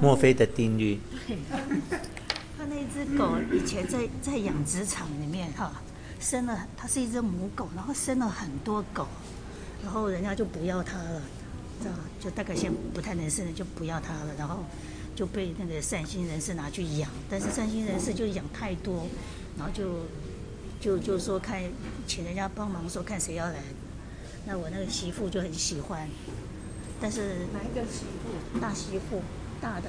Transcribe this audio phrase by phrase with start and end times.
[0.00, 1.00] 墨菲的定律。
[2.56, 5.72] 他那只狗以前在在养殖场里面哈，
[6.18, 9.06] 生了，它是一只母狗，然后生了很多狗，
[9.82, 11.22] 然后人家就不要它了，
[11.82, 14.64] 知道就大概先不太能生，就不要它了，然后
[15.14, 19.06] 就被那个善心人士拿去养，但是善心人士就养太多，
[19.58, 20.06] 然后就
[20.80, 21.62] 就就说看
[22.06, 23.56] 请人家帮忙说看谁要来，
[24.46, 26.08] 那我那个媳妇就很喜欢，
[27.00, 28.58] 但是哪一个媳妇？
[28.58, 29.22] 大媳妇，
[29.64, 29.88] 大的，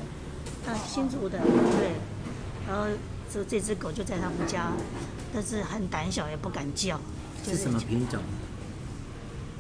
[0.65, 1.91] 他新竹的，对。
[2.66, 2.88] 然后
[3.29, 4.71] 这这只狗就在他们家，
[5.33, 6.97] 但是很胆小，也不敢叫。
[7.43, 8.21] 是什么品种？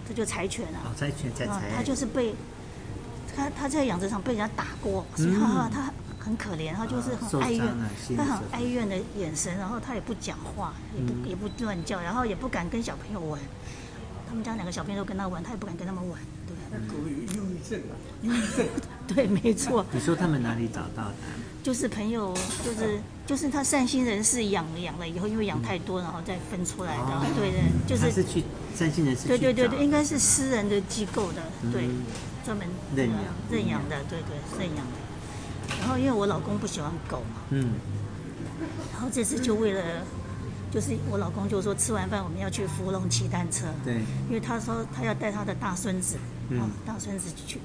[0.07, 0.79] 这就柴犬啊。
[0.85, 1.69] 哦，柴犬，柴柴。
[1.75, 2.33] 它就是被，
[3.35, 7.67] 它它在养殖场被人家打过，所以它它很可怜，它就是很哀怨，
[8.15, 13.39] 它很哀怨的眼神，然后它也不讲话，也不也不乱叫，然后也不敢跟小朋友玩。
[14.27, 16.19] 他们家两个小朋友都跟他玩，他也不敢跟他们玩。
[16.87, 17.93] 狗有忧郁症啊？
[18.21, 18.65] 忧郁症。
[19.07, 19.85] 对，没错。
[19.91, 21.15] 你说他们哪里找到的？
[21.63, 27.03] 就是朋友，就是就是他善心人士养养了以后，因为养太多，然后再分出来的。
[27.03, 28.11] 哦、对的，就是。
[28.11, 28.43] 是去
[28.75, 29.27] 善心人士。
[29.27, 32.03] 对对对对，应该是私人的机构的，对，嗯、
[32.45, 34.93] 专门认养认养的，对对认养的。
[35.79, 37.69] 然后因为我老公不喜欢狗嘛，嗯，
[38.93, 39.81] 然后这次就为了，
[40.71, 43.95] 就是我老公就说吃完饭我们要去芙蓉骑单车，对，
[44.27, 46.17] 因为他说他要带他的大孙子，
[46.49, 47.59] 嗯，大孙子去。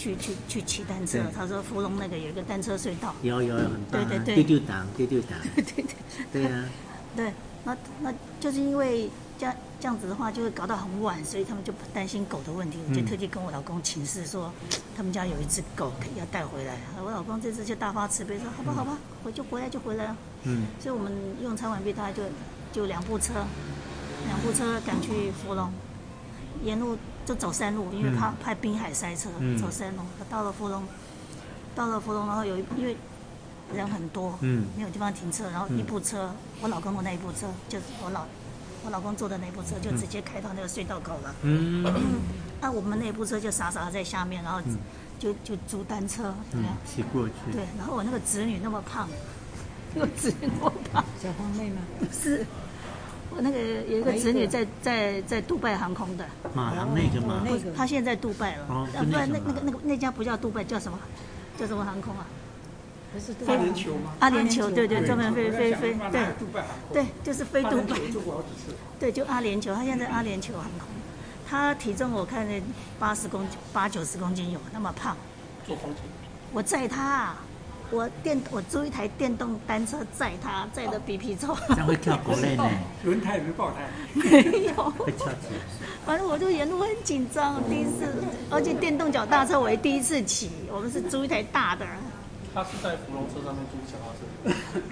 [0.00, 5.84] 去去去骑单车，他说芙蓉那个有一个单车隧道，有有有很棒，对对对，丢丢档，丢丢档， 对对
[6.30, 6.64] 对，对啊，
[7.16, 7.32] 对，
[7.64, 14.52] 那那就是因为这样这样子的话，就会搞到很晚，所以他们就担心狗的问题，我就特地跟我老公请示说，
[14.96, 21.12] 他们家有一只狗要带回来，我老公这次就大发慈悲说，好吧好吧，我就回来就回来了，嗯，所以我们
[21.42, 22.22] 用餐完毕，他就
[22.72, 23.34] 就两部车，
[24.28, 25.72] 两部车赶去芙蓉，
[26.62, 26.96] 沿路。
[27.28, 30.02] 就走山路，因为怕怕滨海塞车，嗯、走山路。
[30.30, 30.82] 到了芙蓉，
[31.74, 32.96] 到了芙蓉，然后有因为
[33.74, 38.24] 人很多，嗯、没有地方停车，然后一部车，嗯、我老公的那一部车，就是我老
[38.82, 41.34] 我老公坐的那部车，就直接开到那个隧道口了。
[41.42, 41.84] 嗯，
[42.62, 44.62] 那、 我们那部车就傻傻的在下面，然后
[45.18, 47.34] 就就租单车，对、嗯，骑过去。
[47.52, 49.06] 对，然后我那个侄女那么胖，
[49.94, 51.82] 那个侄女那么胖，小胖妹吗？
[51.98, 52.46] 不是。
[53.30, 57.46] 我那个有一个侄女在在在杜拜航空的，马航那个吗？
[57.76, 58.66] 他现在在杜拜了。
[58.68, 60.98] 哦，不然那那个那个那家不叫杜拜，叫什么？
[61.58, 62.26] 叫什么航空啊？
[63.12, 64.12] 不是阿联酋吗？
[64.20, 66.26] 阿联酋，对对，专门飞飞飞，对
[66.92, 67.96] 对，就是飞杜拜。
[69.00, 70.88] 对，就阿联酋，他现在阿联酋航空，
[71.48, 72.62] 他体重我看那
[72.98, 75.16] 八十公斤，八九十公斤有，那么胖。
[75.66, 76.00] 坐飞机。
[76.52, 77.34] 我载他。
[77.90, 81.56] 我电我租一台电动单车载他，载的比皮臭。
[81.68, 82.64] 这样会跳国内呢？
[83.04, 83.88] 轮胎有没有爆胎？
[84.14, 84.90] 没有。
[84.98, 85.60] 会跳起来。
[86.04, 88.12] 反正我就沿路很紧张，第一次，
[88.50, 90.50] 而且电动脚踏车我也第一次骑。
[90.70, 91.86] 我们是租一台大的。
[92.54, 94.20] 他是在芙蓉车上面租脚踏车。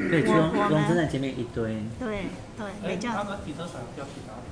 [0.08, 1.76] 对，芙蓉芙蓉车站前面一堆。
[1.98, 2.24] 对
[2.56, 3.16] 对，没这样。
[3.16, 4.45] 他的停车场要去哪里？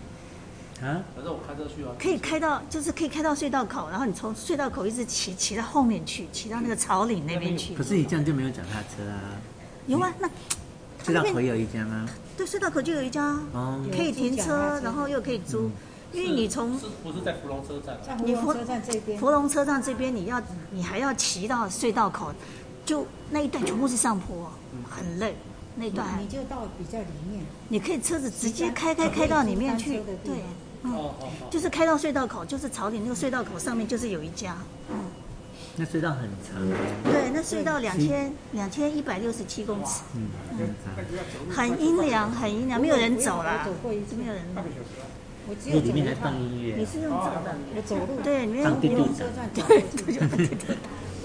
[0.85, 1.91] 啊，反正我开车去啊。
[1.99, 7.75] 可以开到，就是可以开到隧道口，然后你从隧道口一直骑骑到后面去，骑到那个草岭那边去。
[7.75, 9.21] 可是你这样就没有脚踏车啊？
[9.87, 10.29] 有啊，那
[11.03, 12.07] 隧道口有一家吗？
[12.37, 13.39] 对，隧道口就有一家，
[13.91, 15.71] 可以停车，然后又可以租。
[16.13, 19.19] 因为你从不是在芙蓉车站，在福隆车站这边。
[19.19, 20.41] 芙蓉车站这边，你要
[20.71, 22.33] 你还要骑到隧道口，
[22.85, 24.51] 就那一段全部是上坡，
[24.89, 25.35] 很累。
[25.77, 30.45] 那段你就到比较里面，你可以车子直接开开开到里面去，对。
[30.85, 31.11] 嗯，
[31.51, 34.57] 就是开到隧道口，就是朝顶那个隧道口上面就是有一家，
[34.91, 34.97] 嗯，
[35.77, 36.61] 那隧道很长，
[37.05, 40.29] 对，那隧道两千两千一百六十七公尺，嗯，
[41.51, 44.43] 很阴凉，很阴凉，没有人走了，没有人，
[45.49, 50.47] 我只有里面还放音乐，你是用走的，我走路，对，里面放滴滴车站，对对对对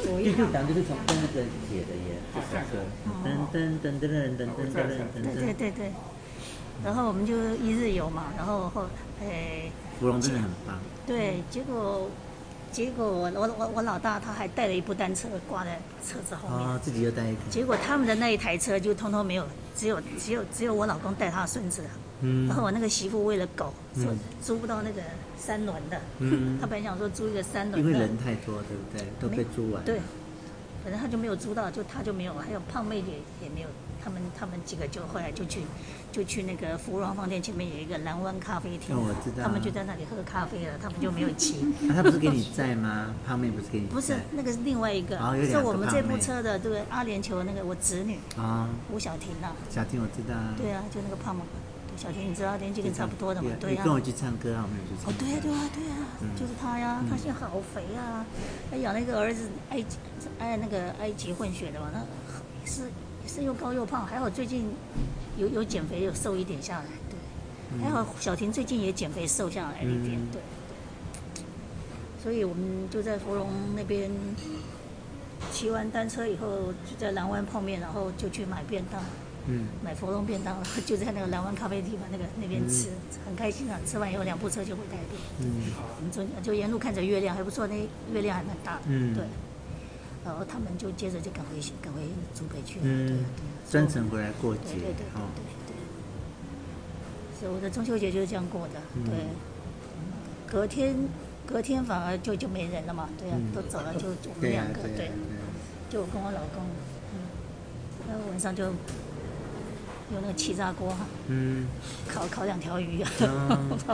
[0.04, 2.16] 对，滴滴档就是从那个铁的耶，
[3.24, 5.92] 噔噔噔噔噔噔噔噔噔，对对对对。
[6.84, 8.86] 然后我们就一日游嘛，然后后
[9.22, 10.78] 诶，芙蓉真的很棒。
[11.06, 12.10] 对，结果
[12.72, 17.42] 结果我我我我老大他还带了一部单车挂在车子后面，哦，自己又带一台。
[17.50, 19.46] 结果他们的那一台车就通通没有，
[19.76, 21.84] 只有只有只有我老公带他的孙子。
[22.22, 22.48] 嗯。
[22.48, 24.06] 然后我那个媳妇为了狗，说
[24.42, 25.02] 租不到那个
[25.38, 26.00] 三轮的。
[26.20, 26.58] 嗯。
[26.62, 27.90] 他本来想说租一个三轮的。
[27.90, 29.08] 因为人太多，对不对？
[29.20, 29.84] 都被租完。
[29.84, 30.00] 对。
[30.82, 33.68] 反正他就没有租到，就他就没有，还有胖妹也也没有。
[34.04, 35.62] 他们他们几个就后来就去，
[36.12, 41.66] 就去那个芙蓉饭店前面有一个蓝湾咖啡厅，我知道，他们就在那里喝咖啡了，他们就没有骑。
[41.94, 43.14] 他不是给你载吗？
[43.26, 43.94] 胖妹不是给你载？
[43.94, 49.52] 不是，那个是另外一个，是我们这部车的这个阿联酋那个我侄女啊，吴小婷呐。
[49.70, 50.36] 小婷我知道。
[50.58, 51.42] 对啊，就那个胖妹，
[51.98, 53.52] 小婷，你知道年纪跟差不多的嘛？
[53.60, 53.84] 对呀。
[53.84, 55.12] 跟我去唱歌啊，我们有去唱。
[55.12, 58.26] 哦，对呀，对呀，对呀，就是他呀，他现在好肥啊，
[58.72, 59.98] 他养了一个儿子，埃及，
[60.40, 62.00] 哎，那个埃及混血的嘛，那
[62.66, 62.84] 是
[63.30, 64.66] 是又高又胖，还好最近
[65.38, 70.42] 有有减肥，有瘦一点下来，对，还好小婷最近也减肥瘦下来一点，对。
[72.22, 74.10] 所以我们就在芙蓉那边
[75.52, 79.02] 骑完单车以后，就在蓝湾泡面，然后就去买便当。
[79.48, 82.90] 嗯，买芙蓉便当， 就在那个蓝湾咖啡厅嘛，那个那边吃，
[83.26, 83.80] 很开心啊！
[83.86, 85.18] 吃完以后，两部车就回台北。
[85.40, 87.76] 嗯，我们就就沿路看着月亮，还不错，那
[88.14, 88.82] 月亮还蛮大的。
[88.88, 89.24] 嗯，对。
[90.26, 92.02] 然后他们就接着就赶回赶回
[92.34, 92.86] 祖北去了。
[92.86, 93.26] 嗯，
[93.70, 94.74] 专程回来过节。
[94.74, 95.76] 对对对对对。
[97.40, 98.82] 所以我的中秋节就是这样过的。
[99.06, 99.14] 对。
[100.48, 100.96] 隔天
[101.46, 105.12] 隔天反而就就没人了嘛，对啊，都走了，就我们两个，对，
[105.90, 106.64] 就我跟我老公，
[107.14, 107.20] 嗯，
[108.08, 108.72] 然后晚上就。
[110.12, 111.68] 用那个气炸锅哈，嗯，
[112.08, 113.78] 烤烤两条鱼啊，嗯、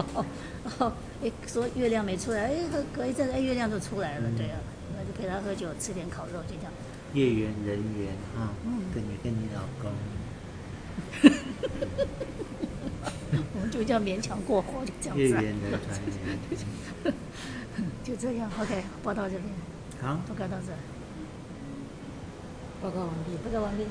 [0.63, 0.89] 然后
[1.22, 2.56] 哎说月亮没出来，哎
[2.95, 4.57] 隔一阵哎月亮就出来了，嗯、对啊，
[4.97, 6.71] 那就陪他喝酒，吃点烤肉，就这样。
[7.13, 9.92] 月圆人圆啊，嗯，跟你跟你老公，
[13.53, 15.24] 我们就这样勉强过活，就这样子。
[15.24, 15.81] 月圆人团
[17.03, 17.13] 圆，
[18.03, 19.44] 就这样，OK，报到这边，
[20.01, 20.74] 好，报告到这，
[22.81, 23.86] 报告完毕，报告完毕。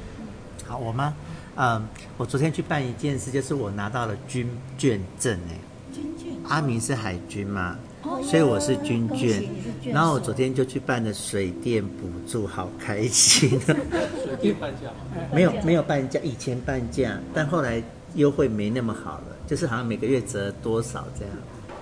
[0.66, 1.14] 好，我吗？
[1.56, 1.86] 嗯，
[2.16, 4.48] 我昨天去办一件事，就是我拿到了军
[4.78, 5.58] 眷证哎。
[5.92, 6.34] 军眷。
[6.48, 7.78] 阿明是海军嘛，
[8.22, 9.42] 所以我是军眷。
[9.92, 13.50] 然后我昨天就去办了水电补助，好开心。
[13.60, 14.90] 水电半价？
[15.34, 17.82] 没有没有半价，以前半价，但后来
[18.14, 21.34] 优惠没那么好了，就是好像每个月折多少这样。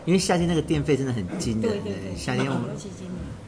[0.05, 2.71] 因为夏天那个电费真的很惊人哎，夏天我们。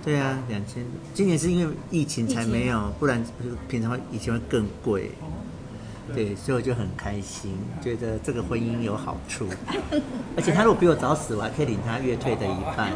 [0.05, 0.85] 对啊，两千。
[1.15, 3.25] 今年是因为疫情才没有，不然
[3.69, 5.11] 平常以前会更贵。
[6.13, 9.49] 对，所以我就很开心，觉得这个婚姻有好处，
[10.37, 12.93] 而且他如果比我早死，我还可以领他月退的一半，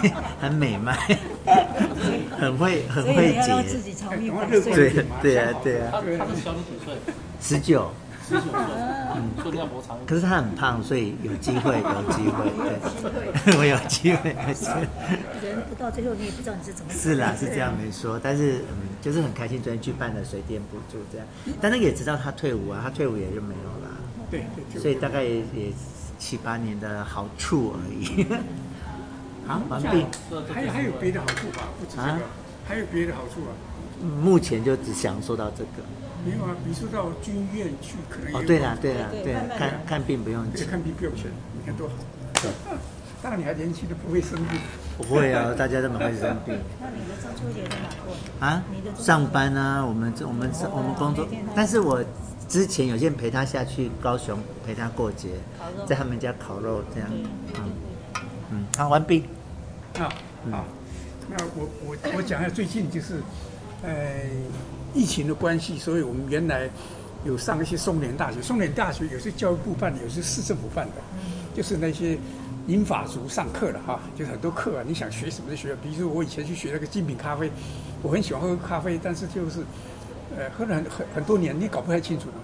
[0.00, 0.10] 对，
[0.40, 0.96] 很美迈，
[2.36, 5.90] 很会很会结，对对啊对啊。
[5.92, 6.94] 他他是小你几岁？
[7.40, 7.90] 十九。
[8.26, 8.50] 十九岁，
[9.14, 9.98] 嗯，做尿膜长。
[10.06, 12.50] 可是他很胖，所以有机会， 有机会，
[13.44, 14.30] 对， 我有机会。
[15.42, 16.92] 人不到最后，你也不知道你是怎么。
[16.92, 21.26] 是啦，是这样没说，但是嗯，就是很开心，昨天去办了水电补助这样，
[21.60, 23.90] 但那个也知道他退伍啊，他退伍也就没有了。
[24.30, 24.44] 对，
[24.80, 25.72] 所以大概也也
[26.18, 28.26] 七八年的好处而已。
[29.46, 29.88] 好，完毕。
[30.52, 31.68] 还有还有别的好处吧？
[31.78, 32.20] 不止这个，
[32.66, 33.52] 还有别的好处啊。
[34.22, 35.84] 目前就只享受到这个。
[36.24, 41.94] 没有啊，比如说到军院去，可能哦，对了，对了，对，看看病不用钱，看病不用钱，你看多好。
[42.34, 42.50] 对，
[43.22, 44.58] 当然你还年轻的不会生病。
[44.96, 46.56] 不会啊，大家都蛮会生病。
[46.80, 48.14] 那你的中秋节在哪过？
[48.46, 48.62] 啊？
[48.96, 52.02] 上班啊，我们这我们我们工作，但是我
[52.48, 55.30] 之前有些人陪他下去高雄陪他过节，
[55.86, 57.10] 在他们家烤肉这样。
[57.10, 57.72] 嗯
[58.50, 59.24] 嗯，好，完毕。
[59.98, 60.08] 好，
[60.50, 60.64] 好，
[61.28, 63.20] 那我我我讲一下最近就是，
[63.82, 63.90] 呃。
[64.94, 66.70] 疫情的关系，所以我们原来
[67.24, 71.02] 有上一些松联大学，松联大学有些教育部办的，有些市政府办的，
[71.54, 72.16] 就是那些
[72.66, 75.74] 英法族上课的哈，就是很多课啊，你想学什么就学。
[75.82, 77.50] 比如说我以前去学那个精品咖啡，
[78.02, 79.60] 我很喜欢喝咖啡，但是就是
[80.36, 82.34] 呃喝了很很很多年，你搞不太清楚的。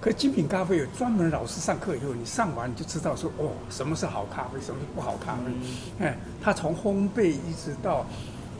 [0.00, 6.06] 可精品咖啡有专门老师上课以后，你上完你就知道说哦，什么是好咖啡，什么是不好咖啡。
[6.06, 8.06] 哎，他从烘焙一直到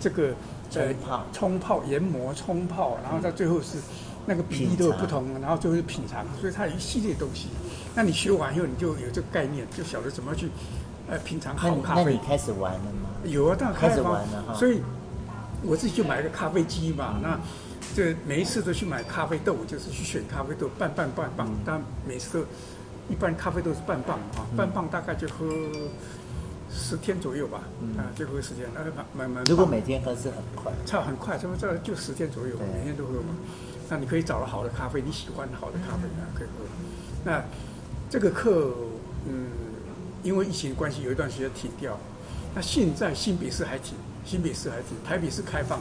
[0.01, 0.35] 这个。
[0.75, 0.95] 呃，
[1.33, 3.79] 冲泡、研磨、冲泡，然后到最后是
[4.27, 7.49] 那个比例都有不同，然后最后是品尝，所以它有一系列东西。
[7.95, 10.51] 那你学完以后，你就有这个概念，就晓得怎么去
[11.09, 12.05] 呃品尝好咖啡。
[12.05, 13.09] 那你开始玩了吗？
[13.25, 14.55] 有啊，当然开始玩了哈。
[14.55, 14.83] 所以
[15.63, 17.41] 我自己就买一个咖啡机嘛，那
[17.97, 21.49] 这每一次都去买咖啡豆，就是去选咖啡豆，半磅半磅。
[21.65, 22.47] 但每次都
[23.09, 25.47] 一般咖啡豆是半磅啊，半磅大概就喝。
[26.71, 27.63] 十天左右吧，
[27.97, 28.81] 啊，最后时间，那
[29.17, 29.43] 慢慢。
[29.45, 33.35] 如果每天喝是很快，差很快，差不多就十天左右，每天都喝嘛。
[33.89, 36.65] 那你可以找了好的咖啡，你喜欢好的咖啡啊，可以喝。
[37.25, 37.43] 那
[38.11, 38.75] 这个课，
[39.27, 39.47] 嗯，
[40.23, 41.99] 因为疫情关系，有一段时间停掉。
[42.55, 43.95] 那现在新北市还停，
[44.25, 45.81] 新北市还停，台北市开放，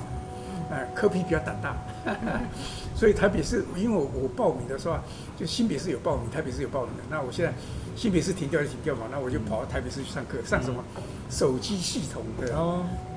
[0.72, 1.76] 哎，科批比较胆大，
[2.96, 4.98] 所以台北市，因为我我报名的时候，
[5.38, 7.04] 就新北市有报名，台北市有报名的。
[7.10, 7.54] 那我现在。
[7.98, 10.84] 新北市停掉就停掉嘛，那我就跑到台北市去上课，上什么？
[11.32, 12.48] 手机系统的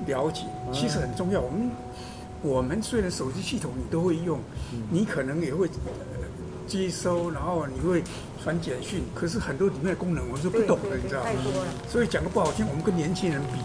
[0.07, 0.41] 了解，
[0.73, 1.39] 其实很重要。
[1.39, 1.69] 我们
[2.41, 4.39] 我们虽然手机系统你都会用，
[4.89, 5.69] 你可能也会
[6.67, 8.03] 接收，然后你会
[8.43, 11.29] 传简讯，可是很多里面的功能我们是不懂的，你知道吗？
[11.87, 13.59] 所以讲个不好听，我们跟年轻人比，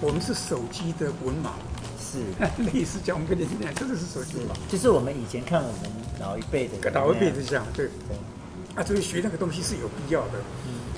[0.00, 1.50] 我们是手机的文盲。
[2.00, 2.18] 是，
[2.72, 4.52] 类似讲我们跟年轻人真的是手机文盲。
[4.70, 7.90] 就是我们以前看我们老一辈的，老一辈是这样，对。
[8.74, 10.32] 啊，所以学那个东西是有必要的。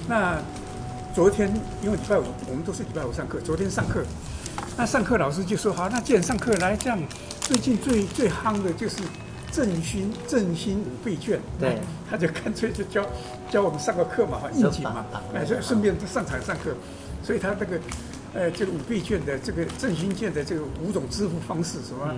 [0.09, 0.39] 那
[1.15, 1.49] 昨天
[1.83, 3.41] 因为礼拜五，我们都是礼拜五上课。
[3.41, 4.05] 昨天上课，
[4.77, 6.99] 那上课老师就说：“好，那既然上课来这样，
[7.41, 8.99] 最近最最夯的就是
[9.51, 11.79] 振兴振兴五倍券。”对，
[12.11, 13.05] 他就干脆就教
[13.51, 15.05] 教我们上个课嘛，哈，应景嘛，
[15.35, 16.75] 哎，就顺便上场上课。
[17.23, 17.81] 所以他这个
[18.35, 22.15] 呃，这个五倍券的这个振兴券的这个五种支付方式，什么？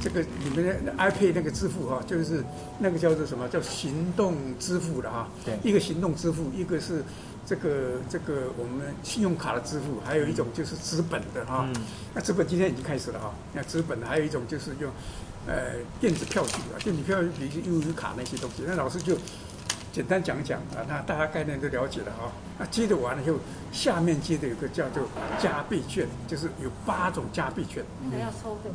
[0.00, 2.42] 嗯这个你们的 iPad 那个支付哈，就是
[2.78, 5.28] 那个叫做什么叫行动支付的哈。
[5.44, 5.58] 对。
[5.62, 7.04] 一个行动支付，一个是
[7.44, 11.66] 这个这个我们信用卡的支付，还有一种就是资本的哈。
[11.68, 11.82] 嗯。
[12.14, 13.34] 那资本今天已经开始了哈。
[13.52, 14.90] 那资本还有一种就是用
[15.46, 18.62] 呃电子票据啊，电子票据比如悠游卡那些东西。
[18.66, 19.14] 那老师就
[19.92, 22.32] 简单讲讲啊，那大家概念都了解了哈。
[22.58, 23.36] 那接着完了以后，
[23.70, 25.06] 下面接着有个叫做
[25.38, 27.84] 加币券，就是有八种加币券。
[28.04, 28.70] 那个要抽的。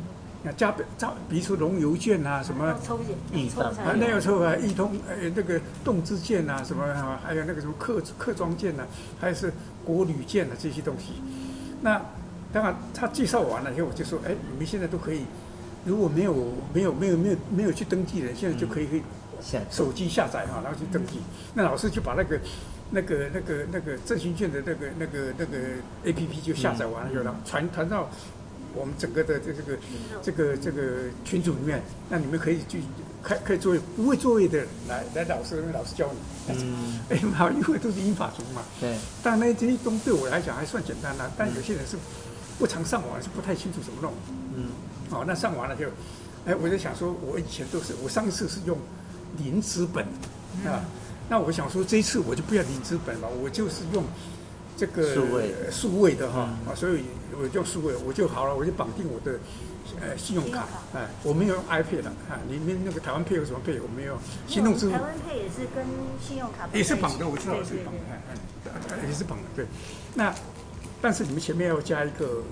[0.46, 8.86] 那加倍加，比如说龙游券啊，什么抽奖，抽啊，那要抽啊，易通呃那个动资券啊，什么啊，还有那个什么客客庄券啊，
[9.20, 9.52] 还是
[9.84, 11.14] 国旅券啊这些东西。
[11.82, 12.00] 那
[12.52, 15.22] 当然他介绍完了以后，我就说，哎，你们现在都可以，
[15.84, 16.32] 如果没有
[16.72, 19.02] 没有没有没有没有去登记的，现在就可以可以
[19.68, 21.18] 手机下载哈，然后去登记。
[21.54, 22.38] 那老师就把那个
[22.92, 25.58] 那个那个那个振兴券的那个那个那个
[26.04, 28.08] A P P 就下载完了以后，传传到。
[28.76, 29.78] 我们整个的这这个
[30.22, 30.82] 这个这个
[31.24, 32.80] 群组里面，那你们可以去
[33.22, 36.54] 开可以作为不会作业的来来老师老师教你。
[36.60, 37.00] 嗯。
[37.08, 38.62] 哎，好，因为都是英法族嘛。
[38.78, 38.94] 对。
[39.22, 41.96] 但那这些东西对我来讲还算简单啦，但有些人是
[42.58, 44.12] 不常上网，是不太清楚怎么弄。
[44.54, 44.66] 嗯。
[45.10, 45.86] 哦，那上完了就，
[46.44, 48.76] 哎，我就想说，我以前都是，我上一次是用
[49.38, 50.04] 零资本
[50.66, 50.84] 啊，
[51.28, 54.04] 那我想说这一次我就不要零资本了，我就是用。
[54.78, 57.00] 这个数位数位的哈啊，嗯、所以
[57.38, 59.38] 我就输了我就好了，我就绑定我的
[60.00, 64.92] 呃信用卡，哎，我没有用 iPad 的啊，你们那个台湾 Pay 有什么 Pay 我没有，行动支付。
[64.92, 65.84] 台湾 Pay 也是跟
[66.20, 68.20] 信用卡也是绑的，我知道是绑的，哎
[68.90, 69.66] 哎，也是绑的，对。
[70.14, 70.34] 那
[71.00, 72.42] 但是你们前面要加一个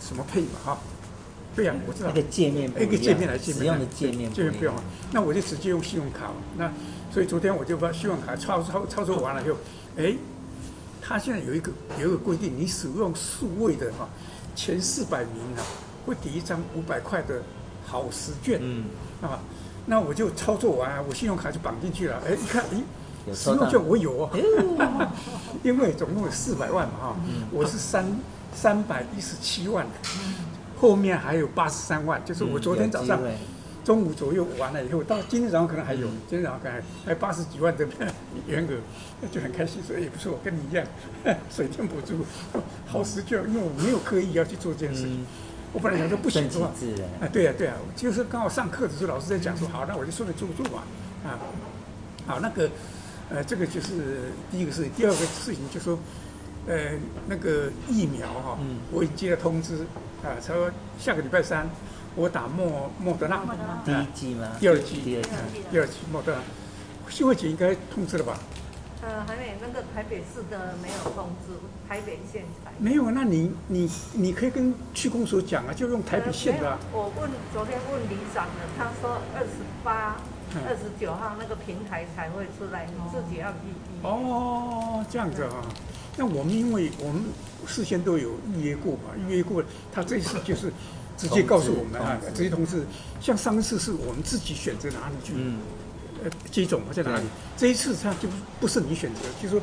[0.00, 0.78] 什么 Pay 嘛哈？
[1.56, 2.10] 对呀，我知道。
[2.10, 4.74] 一个界面，一个界面来界面，使用的界面，界面不用。
[5.12, 6.72] 那我就直接用信用卡嘛，那
[7.12, 9.56] 所以昨天我就把信用卡操操操作完了以后，
[9.96, 10.14] 哎。
[11.02, 14.08] 他现在有一个有一个规定，你使用数位的哈，
[14.54, 15.62] 前四百名啊，
[16.06, 17.42] 会抵一张五百块的
[17.86, 18.60] 好时券。
[18.62, 18.84] 嗯，
[19.22, 19.40] 啊，
[19.86, 22.22] 那我就操作完，我信用卡就绑进去了。
[22.26, 22.82] 哎，一看，哎，
[23.34, 24.30] 使用券我有哦，
[25.64, 27.16] 因为总共有四百万嘛哈，
[27.50, 28.04] 我是三
[28.54, 29.86] 三百一十七万，
[30.80, 33.20] 后面还有八十三万，就是我昨天早上。
[33.84, 37.86] 中午左右完了以后，到今天早上可能还有，今天早上可能还还八十几万的
[38.46, 40.86] 员额，就很开心，所以也不错，跟你一样，
[41.50, 42.24] 水电补助，
[42.86, 45.24] 好时就，因为我没有刻意要去做这件事情，
[45.72, 46.66] 我本来想说不行的话，
[47.20, 50.84] 啊，对呀对呀，就是刚好上课的时候老师在讲说，好，那我就顺便做做吧，
[51.24, 51.38] 啊，
[52.26, 52.68] 好，那个，
[53.30, 55.98] 呃，这个就是第一个事情，第二个事情就是说，
[56.66, 56.92] 呃，
[57.26, 58.58] 那个疫苗哈，
[58.92, 59.76] 我已经接了通知，
[60.22, 61.68] 啊，他说下个礼拜三。
[62.16, 63.40] 我打莫莫德纳，
[63.84, 64.48] 第一季吗？
[64.58, 65.30] 第二季，第二季，
[65.70, 66.40] 第二剂莫德纳。
[67.08, 68.38] 新会姐应该通知了吧？
[69.02, 71.54] 呃，还没，那个台北市的没有通知，
[71.88, 72.70] 台北县才。
[72.78, 76.98] 没有，那你你你可以跟区公所讲啊，就用台北县的、啊呃。
[76.98, 80.16] 我问昨天问里长了，他说二十八、
[80.66, 84.02] 二十九号那个平台才会出来，你自己要预预。
[84.02, 85.62] 哦，这样子啊。
[86.16, 87.24] 那我们因为我们
[87.66, 89.62] 事先都有预约过嘛，预约过，
[89.92, 90.72] 他这次就是。
[91.20, 92.86] 直接告诉我们啊，这些同事。
[93.20, 95.34] 像上一次是我们自己选择哪里去，
[96.24, 97.22] 呃，接种在哪里。
[97.58, 99.60] 这一次他就不是你选择，就是说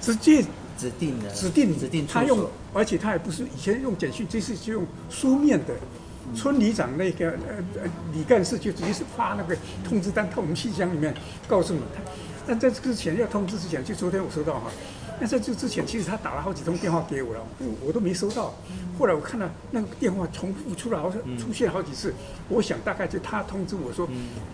[0.00, 0.40] 直接
[0.78, 2.06] 指定的，指定指定。
[2.06, 5.74] 他用，而且他也不是以前用简讯，这次就用书面的。
[6.34, 11.14] 村里长那个呃呃李干事就直接是发那个通知单到我们信箱里面
[11.46, 11.80] 告诉你。
[12.44, 14.70] 但在这之前要通知之前，就昨天我收到哈。
[15.18, 17.40] 那在这之前，其实他打了好几通电话给我了，
[17.86, 18.52] 我都没收到。
[18.98, 22.14] 后来我看到那个电话重复出来，好像出现好几次。
[22.48, 24.08] 我想大概就他通知我说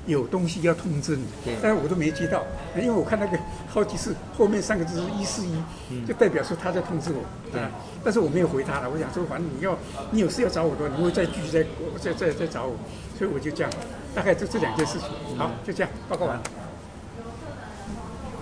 [0.06, 1.24] 有东西要通知你，
[1.60, 2.44] 但是我都没接到，
[2.76, 3.38] 因为我看那个
[3.68, 7.22] 好几次后面三个字是一四一，就代表说他在通知我。
[7.52, 7.60] 对，
[8.04, 8.88] 但是我没有回他了。
[8.90, 9.76] 我想说，反正你要
[10.10, 11.64] 你有事要找我的话，你会再继续再
[12.00, 12.76] 再再再找我，
[13.18, 13.72] 所以我就这样，
[14.14, 15.08] 大概就这两件事情。
[15.36, 16.40] 好，就这样报告完。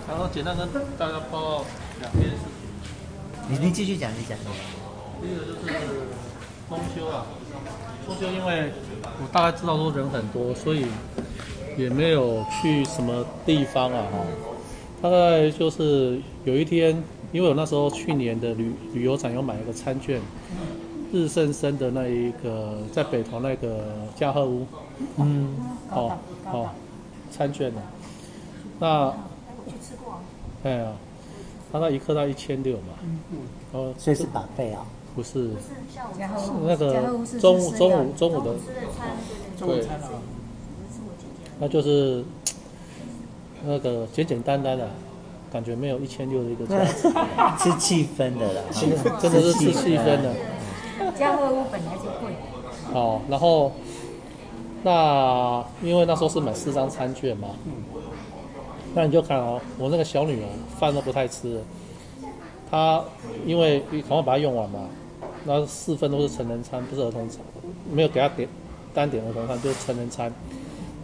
[0.07, 1.65] 然后简单跟大家报告。
[2.01, 2.37] 两件事
[3.47, 4.35] 情，你你继续讲，你讲。
[5.21, 6.07] 第一个就是
[6.67, 7.25] 丰修啊，
[8.07, 8.71] 丰修，因为
[9.21, 10.85] 我大概知道说人很多，所以
[11.77, 14.17] 也没有去什么地方啊哈。
[15.01, 20.19] 大概就是有一天，因为我那时候去年的旅旅游展有买一个餐券，
[21.13, 24.65] 日盛生的那一个在北投那个嘉禾屋，
[25.17, 25.55] 嗯，
[25.87, 26.73] 好好
[27.31, 27.81] 餐券的，
[28.79, 29.13] 那。
[29.63, 30.19] 我去吃过。
[30.63, 30.91] 哎呀，
[31.71, 32.93] 大概一克到一千六嘛。
[33.03, 33.37] 嗯嗯。
[33.73, 34.85] 哦，所以是 buffet 啊？
[35.15, 35.49] 不是。
[35.49, 35.55] 是
[35.93, 36.93] 下午家和那个
[37.39, 38.53] 中午中午中午的。
[38.53, 39.59] 对对。
[39.59, 40.09] 中午餐啊。
[41.59, 42.23] 那就是
[43.65, 44.89] 那个简简单单的，
[45.51, 46.83] 感觉没有一千六的一个价，
[47.59, 48.61] 是气氛的啦，
[49.21, 50.33] 真的是吃气氛的。
[51.17, 52.33] 家和屋本来就贵。
[52.93, 53.71] 哦，然后
[54.83, 57.49] 那因为那时候是买四张餐券嘛，
[58.93, 61.61] 那你就看哦，我那个小女儿饭都不太吃，
[62.69, 63.03] 她
[63.45, 64.81] 因为赶快把它用完嘛，
[65.45, 67.39] 那四份都是成人餐，不是儿童餐，
[67.91, 68.47] 没有给她点
[68.93, 70.31] 单点儿童餐，就是成人餐。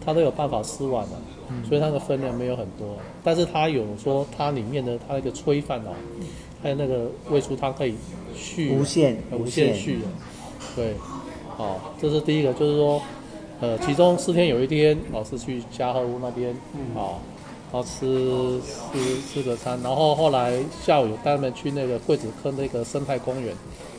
[0.04, 1.20] 她都有办法吃完了，
[1.68, 2.96] 所以她的分量没有很多。
[3.22, 5.92] 但是她有说它里面的它那个炊饭哦，
[6.62, 7.94] 还有那个味出汤可以
[8.34, 10.06] 续无限无限续的。
[10.74, 10.94] 对，
[11.56, 13.02] 好，这是第一个，就是说，
[13.60, 16.56] 呃，其中四天有一天老是去嘉禾屋那边，
[16.94, 17.20] 好，
[17.70, 18.60] 然后吃
[18.92, 23.54] 吃吃个餐，然后后来下午有带他们去那个桂子坑那个生态公园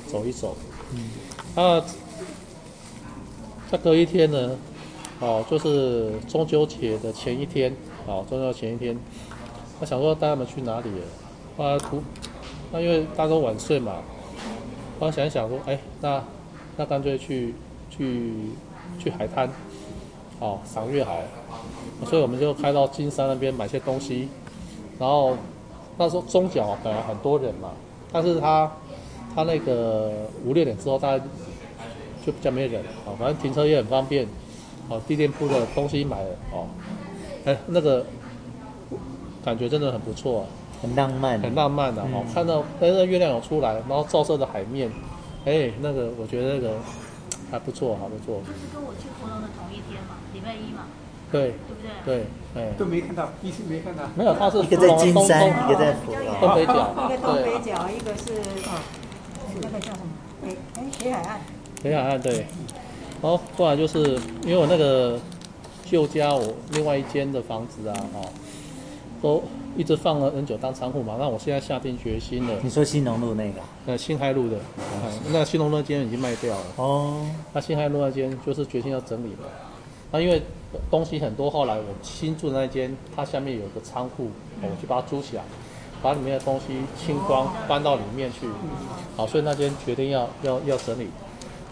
[0.08, 0.58] 走一走。
[0.94, 1.10] 嗯，
[1.56, 1.84] 那
[3.72, 4.58] 再隔一天呢？
[5.20, 7.76] 哦，就是中秋节的前一天，
[8.08, 8.98] 哦，中秋前一天，
[9.80, 10.90] 他想说带他们去哪里？
[11.58, 12.02] 后来图，
[12.72, 13.98] 那因为大家都晚睡嘛，
[14.98, 16.24] 我想一想说，哎，那
[16.78, 17.54] 那干脆去
[17.90, 18.32] 去
[18.98, 19.52] 去海滩，
[20.40, 21.24] 哦，赏月海，
[22.06, 24.28] 所以我们就开到金山那边买些东西，
[24.98, 25.36] 然后
[25.98, 27.72] 那时候中角本来很多人嘛，
[28.12, 28.72] 但是他
[29.36, 30.12] 他那个
[30.46, 31.24] 五六点之后大家
[32.26, 34.28] 就比较没人，啊，反正停车也很方便。
[34.92, 36.30] 哦，地店铺的东西买了。
[36.52, 36.66] 哦，
[37.46, 38.04] 哎，那个
[39.46, 40.46] 感觉真的很不错啊，
[40.82, 42.24] 很浪漫，很浪漫的、啊、哦。
[42.28, 44.92] 嗯、看到那个月亮有出来，然后照射的海面，
[45.46, 46.72] 哎，那个我觉得那个
[47.52, 48.42] 还不错，还不错。
[48.46, 50.86] 就是跟我去活动的同一天嘛，礼拜一嘛。
[51.32, 52.26] 对，对不对？
[52.56, 54.04] 对，哎，都没看到，一直没看到。
[54.16, 55.94] 没有，他是一个在金山，一个在
[56.42, 58.34] 东北角， 一个东北角，一个是
[58.68, 58.82] 啊，
[59.62, 60.10] 那个叫什么？
[60.42, 61.42] 北哎北海岸。
[61.84, 62.48] 北海岸对。
[63.22, 65.20] 然后后来就是因为我那个
[65.86, 68.26] 旧家，我另外一间的房子啊，哦，
[69.22, 69.44] 都
[69.80, 71.16] 一直放了很久当仓库嘛。
[71.18, 72.54] 那我现在下定决心了。
[72.62, 73.62] 你说新农路那个？
[73.86, 74.58] 呃，新海路的，
[75.32, 76.66] 那新农路那间已经卖掉了。
[76.76, 77.26] 哦。
[77.54, 79.48] 那新海路那间就是决心要整理了。
[80.12, 80.42] 那因为
[80.92, 84.30] 东西很多，后来我新住的那间，它下面有个仓库，
[84.62, 85.44] 我去把它租起来，
[86.02, 86.66] 把里面的东西
[87.02, 88.50] 清光，搬到里面去。
[89.16, 91.08] 好，所以那间决定要要要整理。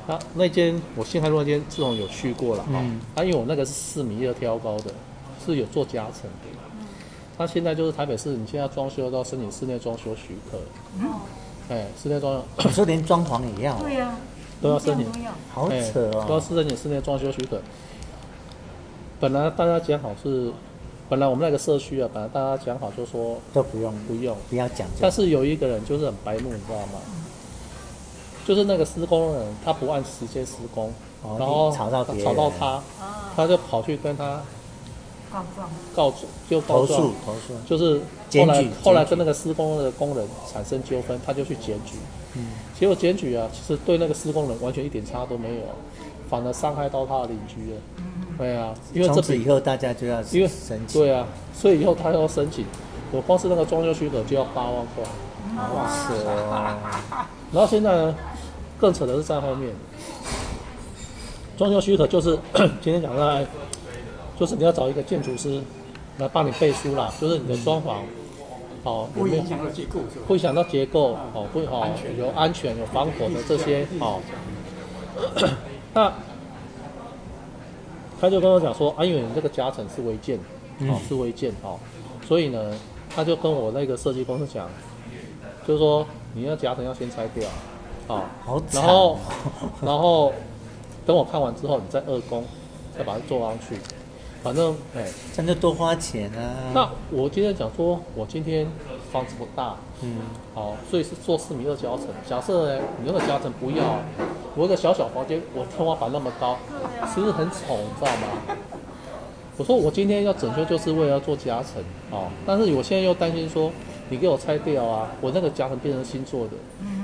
[0.07, 2.69] 那，那间我新海路那间，自从有去过了哈。
[2.75, 3.01] 嗯。
[3.15, 4.93] 啊，因为我那个是四米二挑高的，
[5.45, 6.56] 是有做夹层的。
[7.37, 7.39] 嗯。
[7.39, 10.57] 他现在就是台北市，你现在装修都要申请室内装修许可。
[10.99, 11.09] 嗯。
[11.69, 13.75] 哎，室内装修， 你说连装潢也要？
[13.77, 14.15] 对呀。
[14.61, 15.05] 都要申请。
[15.53, 16.25] 好扯哦。
[16.27, 17.61] 都要申请室内装修许可。
[19.19, 20.51] 本来大家讲好是，
[21.09, 24.87] 本来我们那个社区啊，本来大家讲好就说都不用不用不要讲。
[24.99, 26.99] 但是有一个人就是很白目，你知道吗？
[28.47, 32.81] 就是那个施工人，他不按时间施工，哦、然后吵到吵到他，
[33.35, 34.41] 他就跑去跟他
[35.31, 36.13] 告状，告
[36.49, 36.93] 就告，投诉
[37.25, 38.01] 投诉，就是
[38.33, 41.97] 后来后来跟那个施工的工人产生纠纷，他就去检举，
[42.35, 42.47] 嗯，
[42.79, 45.61] 结果检举啊，其实对那个施工人完全一点差都没有，
[46.29, 52.65] 反而伤害到他的邻居了，嗯，对啊，因为这次以后大家就要因为申请，对啊，所以以后他要申请，
[53.11, 55.03] 我光是那个装修许可就要八万块，
[55.55, 56.13] 哇塞，
[57.51, 58.15] 然后现在呢？
[58.79, 59.73] 更扯的是在后面，
[61.57, 62.37] 装修许可就是
[62.79, 63.43] 今天讲的，
[64.39, 65.61] 就是你要找一个建筑师
[66.17, 67.95] 来帮你背书啦，就是你的装潢，
[68.83, 74.19] 好，不影响到结构，不影响到结构，哦，不好，有安全有防火的这些，哦，
[75.93, 76.13] 那
[78.21, 80.37] 他就跟我讲说，啊，因为你这个夹层是违建，
[80.81, 81.79] 哦，是违建，哦，
[82.27, 82.73] 所以呢，
[83.15, 84.69] 他就跟我那个设计公司讲，
[85.67, 87.43] 就是说你要夹层要先拆掉。
[88.07, 89.19] 哦，好，然后，
[89.81, 90.31] 然后
[91.05, 92.41] 等我看完之后，你再二工，
[92.97, 93.75] 再把它做上去。
[94.43, 96.71] 反正，哎，真的多花钱啊。
[96.73, 98.65] 那我今天讲说，我今天
[99.11, 100.17] 房子不大，嗯，
[100.53, 102.07] 好，所以是做四米二夹层。
[102.27, 103.99] 假设呢，你那个夹层不要，
[104.55, 106.57] 我一个小小房间，我天花板那么高，
[107.13, 108.57] 其实很丑，你知道吗？
[109.57, 113.71] 我说我今天要整修，就是为了要做夹层，哦，但是我现在又担心说，
[114.09, 116.51] 你给我拆掉啊，我那个夹层变成新做的。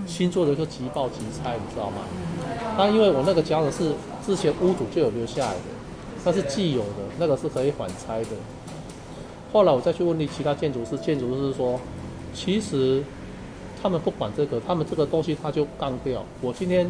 [0.06, 2.04] 新做的就即爆即拆，你知道吗？
[2.78, 3.94] 那因为我那个夹层是
[4.26, 5.60] 之前屋主就有留下来的，
[6.26, 8.30] 那是既有的，那个是可以缓拆的。
[9.52, 11.80] 后来我再去问你其他建筑师，建筑师是说，
[12.34, 13.04] 其实
[13.82, 16.24] 他们不管这个，他们这个东西他就干掉。
[16.42, 16.90] 我今天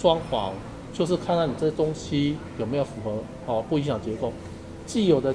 [0.00, 0.50] 装潢
[0.92, 4.32] 就是看看你这东西有没有符合哦，不影响结构。
[4.86, 5.34] 既有的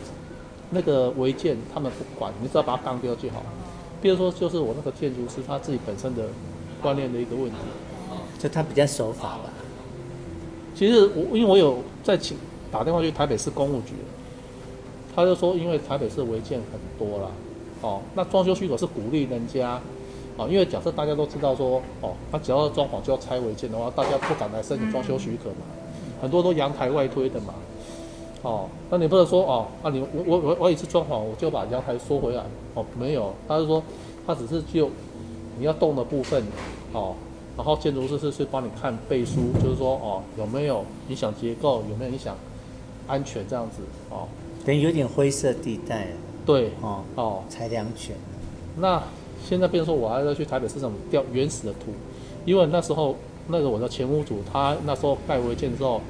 [0.72, 3.44] 那个违建他们不管，你只要把它干掉就好。
[4.02, 6.24] 比如说，就是我那个建筑师他自己本身的
[6.82, 7.58] 观念的一个问题，
[8.40, 9.54] 就他比较守法吧。
[10.74, 12.36] 其实我因为我有在请
[12.72, 13.94] 打电话去台北市公务局，
[15.16, 17.32] 他就说因为台北市违建很多了，
[17.82, 19.80] 哦，那装修许可是鼓励人家，
[20.38, 25.66] 哦，因为假设大家都知道说，哦，他只要装潢就要拆违建的话，大家不敢来申请装修许可嘛，
[26.22, 27.54] 很多都阳台外推的嘛。
[28.44, 33.84] 哦，那你不能说哦，啊你我我我我一次装潢我就把阳台缩回来哦，没有，他是说
[34.26, 34.90] 他只是就
[35.60, 36.44] 你要动的部分
[36.92, 37.14] 哦，
[37.56, 42.36] 然后建筑师是是帮你看背书，就是说哦有没有影响结构，有没有影响
[43.08, 44.28] 安全这样子哦，
[44.66, 46.08] 等于有点灰色地带，
[46.46, 48.16] 对哦哦裁量权。
[48.78, 49.02] 那
[49.44, 51.94] 现在变成说我还要去台北市政府调原始的图，
[52.46, 53.16] 因为那时候
[53.48, 56.02] 那个我的前屋主他那时候盖违建之后，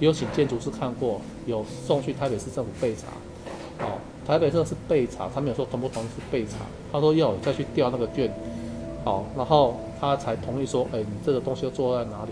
[0.00, 1.20] 有请建筑师看过。
[1.46, 6.56] 有送去台北市政府备查，哦，台北市是备查，他没有说同不同意是备查，
[6.90, 8.32] 他说要再去调那个卷，
[9.04, 12.30] 哦，然后他才同意说，哎，你这个东西要做在哪里？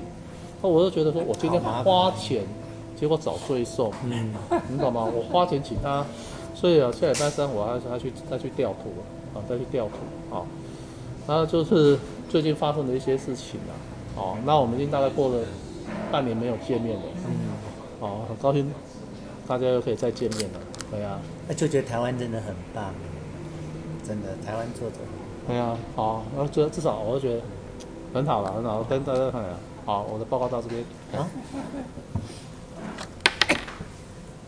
[0.62, 2.42] 那我就觉得说，我今天花钱，
[3.02, 4.32] 结果找罪受，嗯，
[4.68, 5.02] 你懂吗？
[5.04, 6.06] 我花钱请他，
[6.54, 8.92] 所以啊，下礼拜三我还是要去再去调图，
[9.36, 10.46] 啊，再去调图，啊，
[11.26, 13.74] 然后就是最近发生的一些事情啊，
[14.14, 15.40] 哦，那我们已经大概过了
[16.12, 17.32] 半年没有见面了，嗯，
[17.98, 18.70] 哦，很高兴。
[19.48, 22.94] 大家又可以再见面了，对啊，那就觉得台湾真的很棒，
[24.06, 24.96] 真的台湾做的，
[25.48, 27.42] 对啊，好，然后觉得至少我就觉得
[28.14, 29.50] 很好了，很好，跟大家看一下，
[29.84, 30.84] 好，我的报告到这边。
[31.16, 31.26] 啊，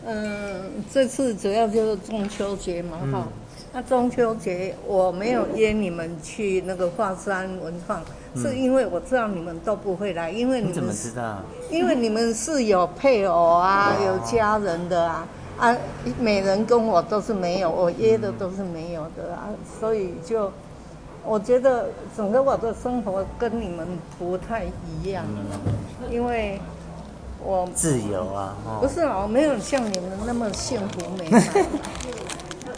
[0.05, 3.27] 嗯，这次主要就是中秋节嘛，哈、嗯，
[3.73, 8.01] 那中秋节我没有约你们去那个华山文创。
[8.37, 11.37] 是因为我知道你们都不会来，因为你们你怎么知道？
[11.71, 15.25] 因为你们是有配偶啊，有家人的啊，
[15.57, 15.77] 啊，
[16.19, 19.47] 每人跟我都是没有，我约的都是没有的啊，
[19.79, 20.51] 所以就
[21.23, 21.87] 我觉得
[22.17, 23.87] 整个我的生活跟你们
[24.19, 25.23] 不太一样，
[26.11, 26.59] 因为
[27.45, 31.43] 我自由啊，不是啊，我没有像你们那么幸福美满，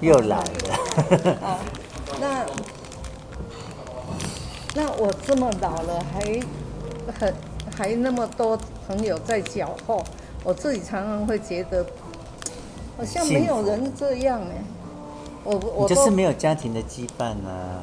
[0.02, 1.60] 又来了， 啊，
[2.20, 2.46] 那。
[4.76, 6.40] 那我这么老了，还
[7.20, 7.34] 很
[7.76, 8.56] 还那么多
[8.88, 10.04] 朋友在缴后，
[10.44, 11.84] 我自己常常会觉得，
[12.96, 14.64] 好像没有人这样哎。
[15.44, 17.82] 我我就是没有家庭的羁绊啊，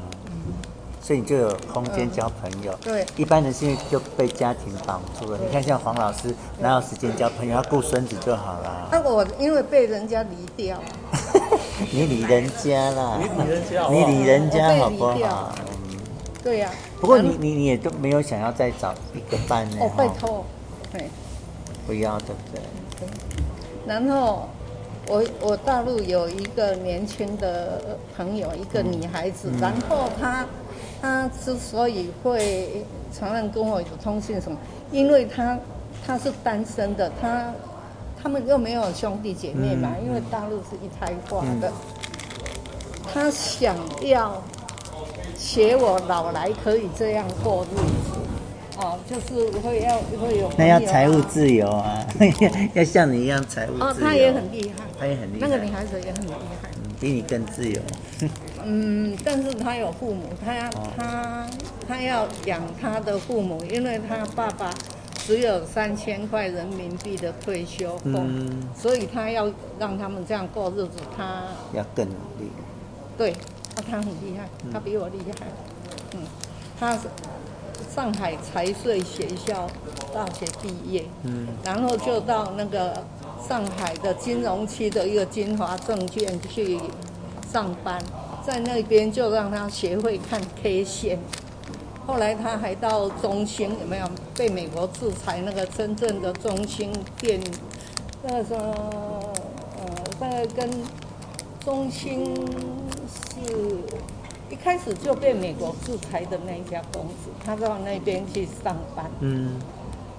[1.05, 2.73] 所以你就有空间交朋友。
[2.73, 5.39] 嗯、对，一般人现在就被家庭绑住了。
[5.39, 7.55] 你看像黄老师，哪有时间交朋友？
[7.55, 8.89] 要顾孙子就好了。
[8.91, 10.81] 那我因为被人家离掉，
[11.93, 15.55] 你理人家啦，你理人家，你理人家好不好？
[16.43, 19.77] 对呀、啊，不过你你你也都没有想要再找一个伴呢？
[19.81, 20.43] 哦，拜托，
[20.91, 21.11] 对，
[21.87, 22.63] 不要对不对？
[23.01, 23.09] 对。
[23.87, 24.49] 然后
[25.09, 30.47] 我我大陆有一个年轻的朋友，一个女孩子，嗯、然后她
[31.05, 34.57] 她之所以会常常跟我有通信什么，
[34.91, 35.59] 因为他
[36.07, 37.53] 他是单身的，他
[38.23, 41.71] 他们又没有兄弟姐妹嘛，嗯、因为大陆是一胎化的，
[43.13, 44.43] 她、嗯、想要。
[45.37, 50.55] 写我老来可以这样过日子，哦，就是会要会有、啊。
[50.57, 52.03] 那要财务自由啊，
[52.73, 53.85] 要像你一样财务自由。
[53.85, 55.47] 哦，他也很厉害，他也很厉害。
[55.47, 56.31] 那个女孩子也很厉
[56.63, 57.79] 害，比你更自由。
[58.65, 61.47] 嗯，但是他有父母，他要、哦、他
[61.87, 64.71] 他要养他的父母，因为他爸爸
[65.15, 72.51] 只有三千块人民币的退休俸，嗯、所以他要让他们这样过日子，他要更努力。
[73.17, 73.35] 对。
[73.77, 75.47] 啊，他很厉害，他比我厉害。
[76.13, 76.21] 嗯，
[76.79, 77.09] 他是
[77.93, 79.69] 上海财税学校
[80.15, 83.03] 大学毕业，嗯，然后就到那个
[83.49, 86.79] 上海的金融区的一个金华证券去
[87.53, 88.01] 上班，
[88.47, 91.19] 在那边就让他学会看 K 线。
[92.07, 95.41] 后来他还到中兴，有没有被美国制裁？
[95.45, 97.41] 那个真正的中兴电，
[98.23, 98.75] 那个什么
[99.79, 99.87] 呃，
[100.21, 100.71] 大概跟
[101.65, 102.35] 中兴。
[103.07, 103.53] 是
[104.51, 109.59] 一开始就被美国制裁的那一家公司，他到那边去上班，嗯，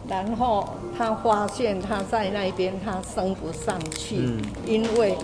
[0.07, 5.15] 然后他发现他在那边他升不上去，嗯，因为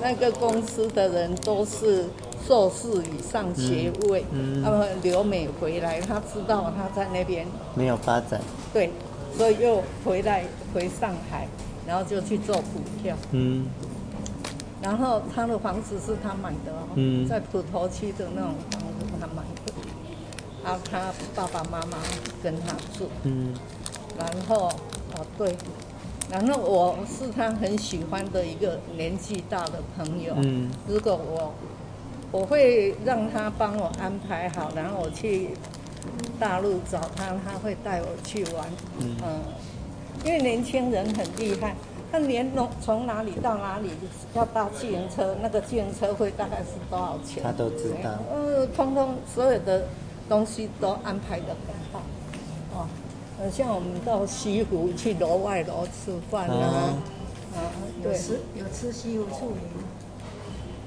[0.00, 2.04] 那个公司的人都是
[2.46, 7.46] 硕士以上学位，嗯，他们留美回来，他知道他在那边。
[7.74, 8.40] 没有发展，
[8.72, 8.90] 对，
[9.36, 11.46] 所以又回来回上海，
[11.86, 13.66] 然后就去做股票，嗯。
[14.82, 19.72] 然后他的房子是他买的哦，嗯、在普陀区的那种房子他买的，
[20.62, 21.98] 然后他爸爸妈妈
[22.42, 23.52] 跟他住，嗯，
[24.16, 24.68] 然后
[25.14, 25.56] 哦对，
[26.30, 30.34] 然后我是他很喜欢的一个年纪大的朋友。
[30.36, 31.54] 嗯，如果我
[32.32, 35.50] 我会让他帮我安排好，然后我去
[36.38, 38.66] 大陆找他，他会带我去玩。
[38.98, 39.40] 嗯，嗯，
[40.24, 41.76] 因为年轻人很厉害，
[42.10, 43.90] 他连从从哪里到哪里
[44.34, 47.42] 要搭自行车，那个自行车会大概是多少钱？
[47.42, 48.10] 他都知道。
[48.32, 49.84] 呃，通通所有的
[50.28, 52.02] 东西都安排的很好。
[53.38, 53.42] 哦。
[53.44, 56.94] 呃，像我们到西湖去楼外楼吃饭啊，
[57.54, 57.58] 啊，
[58.02, 59.64] 对，有吃有吃西湖醋鱼。
[59.76, 59.84] 吗？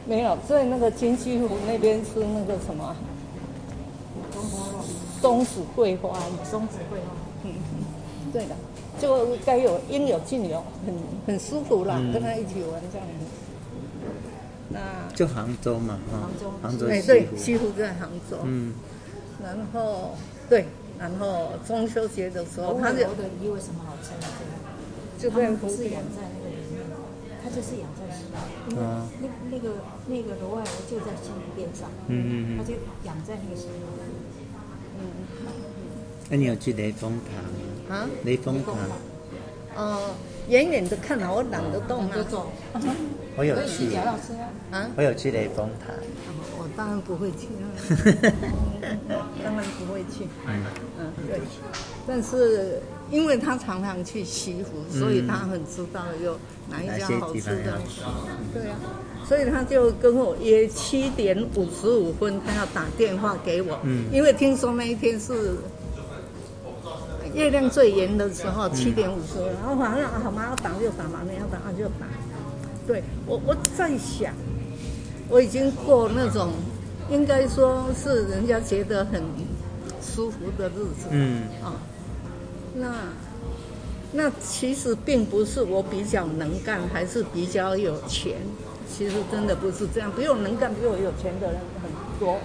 [0.06, 2.96] 没有，在那个金西湖那边吃那个什么，
[5.22, 8.56] 松子桂花，松子桂花，嗯嗯，对的，
[9.00, 10.96] 就该有应有尽有，很
[11.28, 13.26] 很舒服啦，嗯、跟他一起玩这样子。
[14.70, 14.80] 那
[15.16, 18.74] 就杭州嘛，杭州，杭州，哎对，西湖在杭州，嗯，
[19.44, 20.16] 然后
[20.50, 20.66] 对。
[21.00, 24.28] 然后中秋节的时候，他就的鱼为什么好吃呢？
[25.18, 26.86] 就这样不是养在那个里面，
[27.44, 28.82] 它就是养在西湖，因为
[29.22, 29.76] 那那个
[30.08, 33.72] 那个罗外楼就在西湖边上，嗯嗯嗯，它就养在那个西湖。
[35.00, 35.02] 嗯，
[36.30, 38.02] 那你有去雷峰塔吗？
[38.02, 38.08] 啊？
[38.24, 38.72] 雷峰塔。
[39.76, 40.12] 哦，
[40.50, 42.16] 远远的看我懒得动啊。
[43.38, 43.96] 我有去。
[43.96, 44.90] 啊？
[44.96, 45.94] 我有去雷峰塔。
[46.80, 47.68] 我当然不会去啊。
[49.44, 50.26] 当然不会去。
[50.48, 50.64] 嗯
[50.98, 51.42] 嗯，对。
[52.08, 56.40] 但是因为他常常去西湖，所以他很知道有
[56.70, 57.82] 哪一家好吃的。
[58.54, 58.80] 对啊。
[59.28, 63.78] 所以他就跟我约七点五十五分，他要打电话给我。
[63.84, 64.06] 嗯。
[64.14, 65.58] 因为听说那一天是
[67.34, 69.48] 月亮最圆的时候，七点五十五。
[69.48, 72.08] 然后反正好嘛，要打就打嘛，没要打就打。
[72.88, 74.34] 对我，我在想。
[75.32, 76.50] 我已经过那种，
[77.10, 79.24] 应该说是人家觉得很
[80.02, 81.08] 舒服的日子。
[81.10, 81.44] 嗯。
[81.64, 81.74] 啊，
[82.76, 82.94] 那
[84.12, 88.38] 那其实并不是我比较能干，还是比较有钱。
[88.92, 92.40] 其实真的不是这样，比我能干、比我有钱的人很多。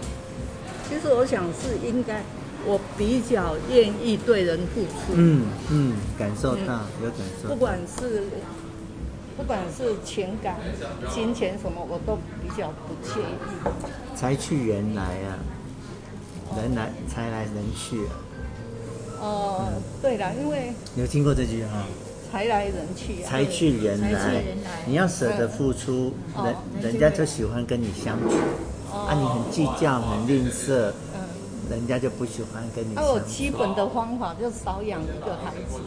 [0.89, 2.23] 其实我想是应该，
[2.67, 5.15] 我比较愿意对人付出。
[5.15, 7.49] 嗯嗯，感受到、嗯、有感受。
[7.49, 8.25] 不管是。
[9.37, 10.57] 不管是情感、
[11.13, 14.17] 金钱什么，我都比较不介意。
[14.17, 15.39] 才去人来啊，
[16.57, 18.13] 人来才来人去啊。
[19.21, 21.87] 哦、呃，嗯、对了，因为你有听过这句啊？
[22.31, 23.27] 才来人去啊。
[23.27, 24.43] 才去人来，
[24.87, 28.37] 你要舍得付出，嗯、人人家就喜欢跟你相处。
[28.93, 30.93] 哦、啊，你很计较，很吝啬。
[31.71, 32.95] 人家就不喜欢跟你。
[32.95, 35.81] 那我基本的方法就少养一个孩子。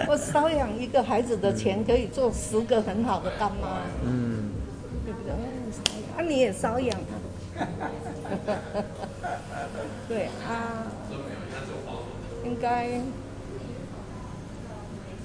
[0.08, 3.82] 我少养一个孩子的钱可以做十个很好的干妈。
[4.04, 4.50] 嗯。
[5.04, 5.32] 对不对？
[6.16, 7.14] 啊，你也少养啊。
[10.08, 10.86] 对啊。
[12.44, 13.00] 应该，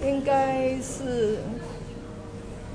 [0.01, 1.39] 应该是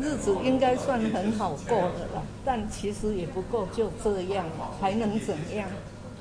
[0.00, 4.44] 日子应该算很好过的了，但其实也不够，就这样，
[4.80, 5.66] 还能怎样？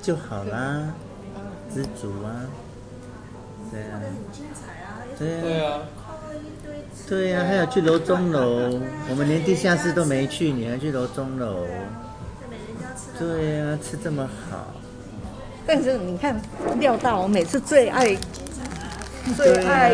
[0.04, 0.84] 就好啦，
[1.74, 2.44] 知足啊，
[3.72, 4.02] 对啊，
[5.18, 5.80] 对啊，
[7.08, 11.66] 对啊，还有去楼中楼，我们连地下室都没去，你还去楼中楼？
[13.18, 14.74] 对啊，吃这么好。
[15.66, 16.36] 但是你看
[16.82, 18.14] 廖大，我每次最爱，
[19.38, 19.94] 最爱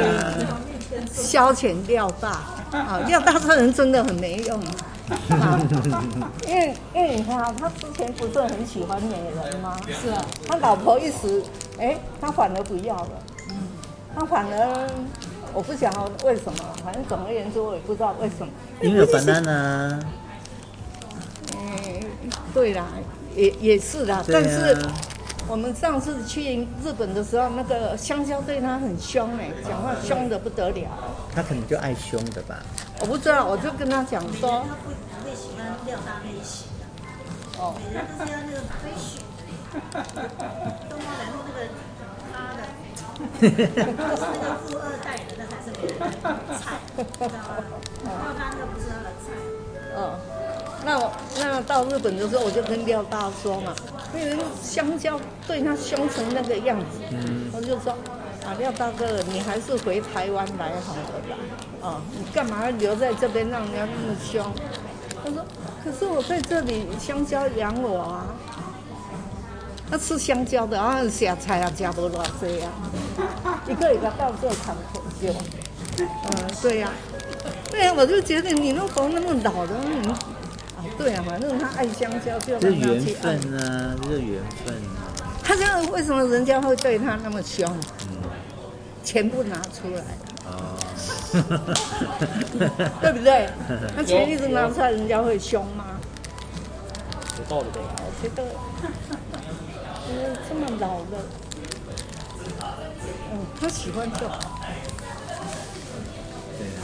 [1.13, 2.29] 消遣廖大。
[2.71, 4.59] 啊，廖大这人真的很没用。
[5.29, 5.59] 啊，
[6.47, 9.75] 因为因为你看啊，他之前不是很喜欢美人吗？
[10.01, 11.41] 是啊，他老婆一时，
[11.79, 13.09] 哎，他反而不要了。
[13.49, 13.55] 嗯，
[14.15, 14.87] 他反而，
[15.53, 18.53] 我不晓得为什么，反正总而言之，我也不知道为什么。
[18.81, 19.99] 因为有烦恼呢。
[21.55, 22.01] 嗯，
[22.53, 22.85] 对啦，
[23.35, 24.77] 也也是啦，但是
[25.49, 30.87] 我们上次去日本的时候，那个香蕉对他很凶哎，讲话凶的不得了。
[31.33, 32.59] 他可能就爱凶的吧。
[33.01, 34.63] 我不知道，我就跟他讲说。
[34.69, 36.85] 他不会喜欢廖大那一型的，
[37.59, 39.17] 哦，每人都是要那个飞雪
[39.73, 40.05] 的，
[40.87, 41.65] 东方然后那个
[42.31, 42.61] 他的，
[43.97, 46.05] 他是那个富二代的，那才是别人的
[46.61, 47.57] 菜，知道吗？
[48.05, 49.33] 然后他那个不是他的菜。
[49.95, 50.13] 哦，
[50.85, 53.73] 那我那到日本的时候，我就跟廖大说嘛，
[54.13, 57.91] 那人香蕉对他凶成那个样子，嗯，我就说
[58.45, 61.35] 啊，廖大哥，你还是回台湾来好了吧？
[61.81, 64.45] 哦，你干嘛留在这边让人家那么凶？
[65.23, 65.45] 他说。
[65.81, 68.35] 可是我在这里香蕉养我啊，
[69.89, 72.69] 他吃香蕉的啊，下菜啊，加不多这样，
[73.65, 75.31] 一个一个到这看口就，
[75.97, 76.91] 嗯，对呀、啊，
[77.71, 80.15] 对呀、啊，我就觉得你那活那么老的，嗯，
[80.79, 83.33] 啊，对、啊，反正他爱香蕉就让他去爱。
[83.33, 85.11] 缘分啊，这个缘分啊。
[85.43, 87.67] 他这样为什么人家会对他那么凶？
[88.07, 88.17] 嗯，
[89.03, 90.01] 全部拿出来。
[90.45, 90.77] 哦。
[93.01, 93.49] 对不对？
[93.95, 95.85] 那钱一直拿出来，人家会凶吗？
[97.37, 97.79] 有道理的。
[97.97, 98.43] 我觉得，
[100.09, 101.05] 呃，这么老了，
[103.31, 104.39] 嗯，他喜欢就好。
[106.57, 106.79] 对啊，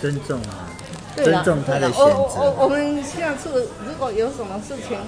[0.00, 0.69] 尊重啊，对
[1.16, 2.04] 尊重他的选择。
[2.04, 4.98] 我我我们下次如果有什么事情，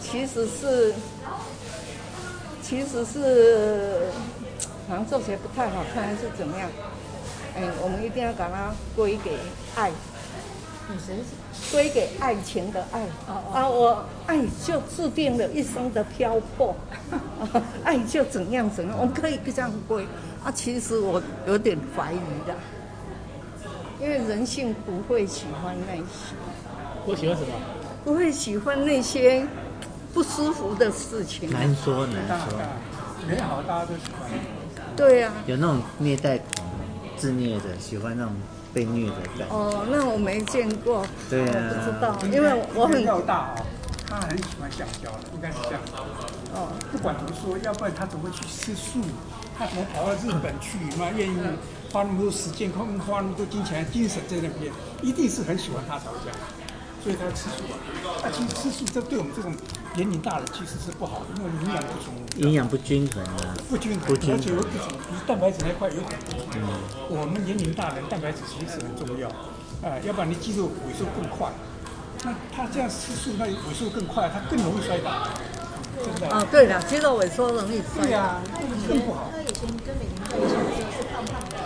[0.00, 0.94] 其实是，
[2.62, 4.06] 其实是。
[4.88, 6.68] 好像做起来不太好看，还是怎么样？
[7.56, 9.30] 哎，我们一定要把它归给
[9.76, 11.16] 爱，女神
[11.70, 13.00] 归给爱情的爱。
[13.54, 16.74] 啊，我爱就注定了一生的漂泊，
[17.84, 20.04] 爱就怎样怎样，我们可以这样归。
[20.44, 22.52] 啊，其实我有点怀疑的，
[24.02, 26.02] 因为人性不会喜欢那些。
[27.06, 27.54] 不喜欢什么？
[28.04, 29.46] 不会喜欢那些
[30.12, 31.48] 不舒服的事情。
[31.48, 32.16] 难说难
[32.50, 32.58] 说，
[33.28, 34.28] 美好大家都喜欢。
[34.96, 36.68] 对呀、啊，有那种虐待狂、
[37.16, 38.32] 自虐的，喜欢那种
[38.74, 39.54] 被虐的感觉。
[39.54, 41.06] 哦，那我没见过。
[41.30, 43.64] 对呀、啊，不知道，因为我很要大哦，
[44.08, 45.80] 他很喜欢橡胶的，应该是这样。
[46.54, 48.98] 哦，不管怎么说，要不然他怎么会去吃素？
[49.56, 50.76] 他怎么跑到日本去？
[50.98, 51.36] 嘛，愿意
[51.92, 56.32] 花那么多时间、花花那么多金钱、精神在那边，一定是很喜欢他吵架。
[57.02, 57.74] 所以他吃素啊，
[58.22, 59.52] 那其实吃素这对我们这种
[59.96, 64.86] 年龄大的其实是不好的，因为营养不足，营养不均衡啊，不均衡，而且有一种
[65.26, 66.46] 蛋白质那块有很多。
[66.54, 66.62] 嗯，
[67.10, 69.28] 我们年龄大人蛋白质其实很重要，
[69.82, 71.50] 啊，要不然你肌肉萎缩更快。
[72.22, 75.26] 那他这样吃素，那萎缩更快，他更容易摔倒。
[75.98, 76.28] 真的。
[76.30, 78.06] 哦，对了，肌肉萎缩容易摔。
[78.06, 78.38] 对呀，
[78.86, 79.28] 更不好。
[79.34, 81.58] 他以前跟美玲在一起的时候是胖胖的。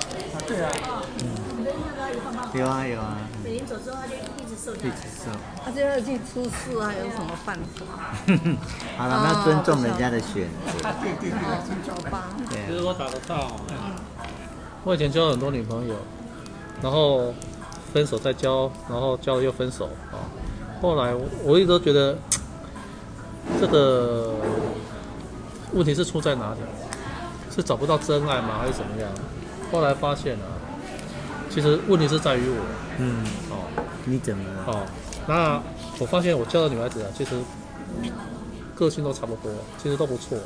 [2.54, 3.18] 有啊有啊。
[3.44, 4.14] 美玲走之后，他就。
[4.16, 5.30] 一直瘦，一直瘦
[5.64, 7.84] 他就要去出事啊，有什么办法？
[8.96, 10.88] 好了，那尊重人家的选择。
[11.02, 12.28] 对对对，尊重吧。
[12.48, 13.52] 其实我打得到，
[14.84, 15.94] 我以前交了很多女朋友，
[16.80, 17.34] 然后
[17.92, 20.18] 分手再交，然后交了又分手啊。
[20.80, 21.14] 后来
[21.44, 22.16] 我一直都觉得
[23.60, 24.32] 这个
[25.72, 26.60] 问题是出在哪里？
[27.54, 28.58] 是找不到真爱吗？
[28.60, 29.10] 还是怎么样？
[29.70, 30.46] 后来发现啊，
[31.50, 32.64] 其实问题是在于我。
[32.98, 33.24] 嗯。
[33.50, 33.56] 哦
[34.08, 34.64] 你怎么了？
[34.68, 34.86] 哦，
[35.26, 35.60] 那
[35.98, 37.32] 我发现我教的女孩子啊，其实
[38.72, 39.50] 个性都差不多，
[39.82, 40.38] 其实都不错。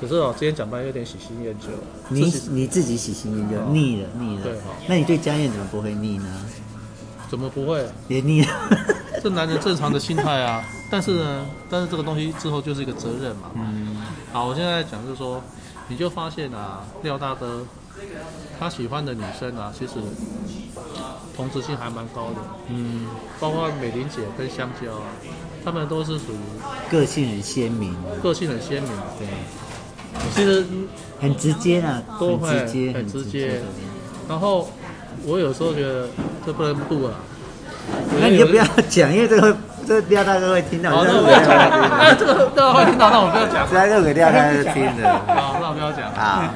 [0.00, 1.66] 只是哦，今天讲班有点喜新厌旧。
[2.08, 4.42] 你你自己喜新厌旧，腻了腻了。
[4.44, 4.66] 对哈。
[4.86, 6.46] 那你对家燕怎么不会腻呢？
[7.28, 7.84] 怎么不会？
[8.06, 8.48] 也腻了。
[9.20, 10.64] 这男人正常的心态啊。
[10.88, 13.50] 但是呢，但是这个东西之后就是一个责任嘛。
[13.56, 13.96] 嗯。
[14.32, 15.42] 好，我现在讲就是说，
[15.88, 17.66] 你就发现啊，廖大哥
[18.58, 19.94] 他喜欢的女生啊，其实。
[21.36, 23.06] 同质性还蛮高的，嗯，
[23.38, 25.06] 包括美玲姐跟香蕉，啊
[25.64, 29.28] 他们都是属于个性很鲜明，个性很鲜明，对，
[30.34, 30.66] 其实
[31.20, 33.60] 很直接啊，都会很直接，很直接。
[34.28, 34.68] 然后
[35.24, 36.08] 我有时候觉得
[36.44, 37.14] 这不能录啊，
[38.20, 39.56] 那你就不要讲，因为这个
[39.86, 46.12] 这廖大哥会听到，这个不要讲，这个这个会听到，那我不要讲，直接录给廖大哥听的， 好，那我不要讲。
[46.14, 46.52] 啊。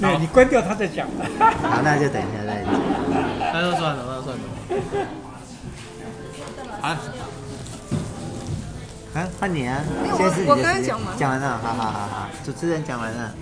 [0.00, 1.06] 对，你关掉他再讲。
[1.38, 2.72] 好，那就等一下再讲。
[3.52, 4.42] 那就算了，那就算了。
[6.80, 6.98] 啊？
[9.14, 9.80] 啊，换你啊！
[10.10, 11.16] 我先是你我刚才讲完。
[11.16, 13.32] 讲完了，好好好好，主持人讲完了。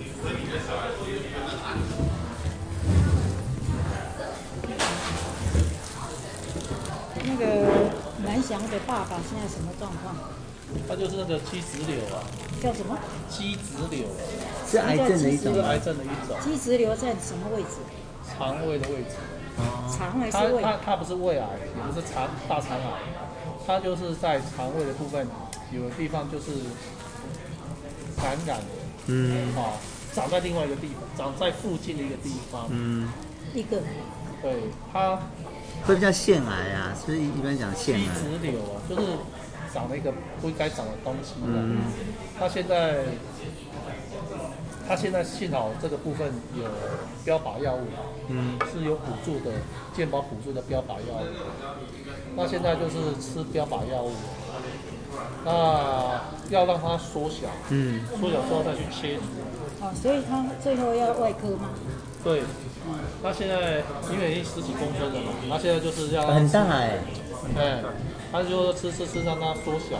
[7.25, 7.45] 那个
[8.23, 10.13] 南翔的爸爸现在什么状况？
[10.87, 12.23] 他就是那个肌质瘤啊。
[12.61, 12.97] 叫什么？
[13.29, 14.07] 肌质瘤。
[14.67, 15.61] 是癌症的一种。
[15.63, 16.37] 癌症的一种。
[16.43, 17.77] 肌质瘤在什么位置？
[18.27, 19.15] 肠胃的位置。
[19.95, 20.63] 肠还是胃？
[20.63, 22.99] 它它它不是胃癌，也不是肠大肠癌，
[23.67, 25.27] 它就是在肠胃的部分，
[25.71, 26.45] 有的地方就是
[28.17, 28.65] 感染的，
[29.05, 29.77] 嗯，好，
[30.11, 33.07] 长在另外一个地方，长在附近的一个地方，嗯，
[33.53, 33.77] 一个，
[34.41, 34.55] 对，
[34.91, 35.19] 它
[35.85, 38.01] 会不叫腺癌啊，是不是一般讲腺癌？
[38.01, 39.07] 肌质瘤啊，就是
[39.73, 41.81] 长了一个不该长的东西，嗯，
[42.39, 43.03] 他现在。
[44.85, 46.65] 他现在幸好这个部分有
[47.23, 47.87] 标靶药物，
[48.27, 49.49] 嗯，是有补助的，
[49.95, 51.25] 健保补助的标靶药物。
[52.35, 54.11] 那现在就是吃标靶药物，
[55.45, 59.85] 那要让它缩小，嗯，缩小之后再去切除。
[59.85, 61.69] 哦，所以他最后要外科吗？
[62.21, 62.43] 对，
[63.23, 63.81] 他现在
[64.11, 66.99] 因为已经十几公分了嘛，他现在就是要很大哎，
[67.57, 67.81] 哎，
[68.33, 69.97] 他就说吃吃吃让它缩小，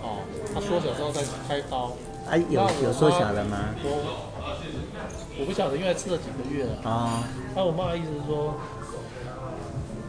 [0.00, 0.24] 哦，
[0.54, 1.92] 它缩小之后再开刀。
[2.24, 3.68] 啊，有有缩小了吗？
[3.84, 4.00] 我
[5.38, 6.90] 我不晓得，因为吃了几个月了。
[6.90, 7.22] 啊。
[7.54, 8.54] 那我妈的意思是说，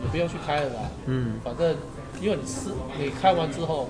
[0.01, 0.80] 你不用去开了啦。
[1.07, 1.41] 嗯。
[1.43, 1.76] 反正，
[2.22, 3.89] 因为你吃，你开完之后，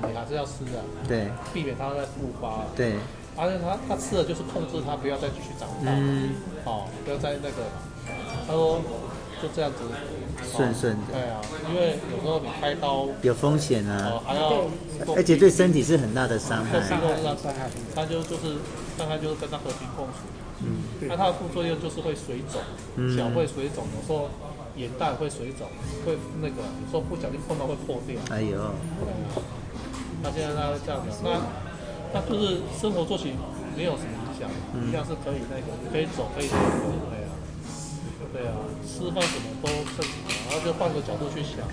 [0.00, 0.80] 你还是要吃的。
[1.06, 1.28] 对。
[1.52, 2.64] 避免它再复发。
[2.74, 2.96] 对。
[3.36, 5.92] 而且他他吃了就是控制它不要再继续长大。
[5.92, 6.30] 嗯。
[6.64, 7.68] 哦，不要再那个。
[8.48, 8.80] 他说
[9.42, 9.76] 就这样子
[10.44, 11.12] 顺顺的。
[11.12, 14.64] 对啊，因为有时候你开刀有风险啊，还要，
[15.16, 16.80] 而且对身体是很大的伤害。
[16.80, 18.56] 伤害，他就就是
[18.96, 20.28] 大概就是跟他和平共处。
[20.60, 22.60] 嗯，那他的副作用就是会水肿，
[23.16, 24.28] 脚会水肿，有时候
[24.76, 25.68] 眼袋会水肿，
[26.04, 28.16] 会那个有时候不小心碰到会破掉。
[28.30, 28.58] 哎呦，
[30.22, 31.38] 那现在他这样子，那
[32.12, 33.34] 那就是生活作息
[33.76, 34.50] 没有什么影响，
[34.82, 36.56] 一样是可以那个可以走可以走，
[38.32, 38.54] 对啊，
[38.84, 40.12] 吃饭什么都正常，
[40.48, 41.64] 然后就换个角度去想。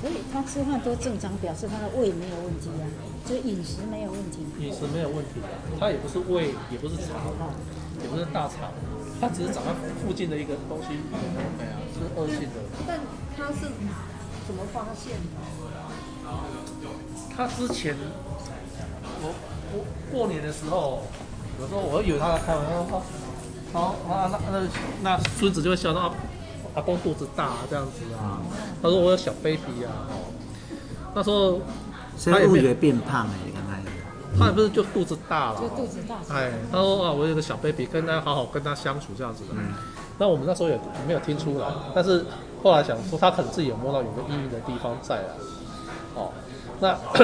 [0.00, 2.84] 所以他吃饭都正常，表示他的胃没有问题啊，
[3.26, 4.46] 就饮食没有问题。
[4.58, 5.40] 饮食没有问题，
[5.78, 7.20] 他也不是胃，也不是肠，
[8.02, 8.72] 也不是大肠，
[9.20, 10.88] 他只是长在附近的一个东西，
[11.58, 12.64] 对啊，是恶性的。
[12.86, 12.98] 但
[13.36, 13.68] 他是
[14.46, 15.36] 怎么发现的？
[17.36, 17.94] 他之前。
[19.22, 19.34] 我
[19.76, 21.02] 我过年的时候，
[21.60, 22.88] 有时候我以为他在开玩笑，然
[23.72, 24.66] 后啊那那
[25.02, 26.12] 那孙子就会笑到阿
[26.74, 28.40] 阿公肚子大这样子啊，
[28.82, 30.06] 他说我有小 baby 啊，
[31.14, 31.60] 那时候
[32.24, 33.88] 他也以为变胖哎，刚开始，
[34.38, 39.74] 他也不是就肚子大了，就肚子大，哎，他说啊我有个小 baby，跟他好好跟他相处这样子的，嗯，
[40.18, 42.24] 那我们那时候也没有听出来，但是
[42.62, 45.30] 后来想说他可能自己有摸到有个异样的地方在啊，
[46.14, 46.32] 哦，
[46.80, 46.96] 那。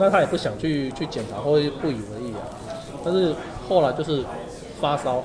[0.00, 2.38] 那他也不想去去检查，或者不以为意啊。
[3.04, 3.34] 但是
[3.68, 4.24] 后来就是
[4.80, 5.22] 发烧，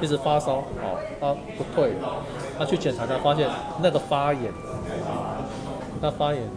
[0.00, 1.92] 一直发烧，哦，他不退，
[2.58, 3.48] 他去检查才发现
[3.82, 4.52] 那个发炎，
[6.00, 6.50] 他发炎了，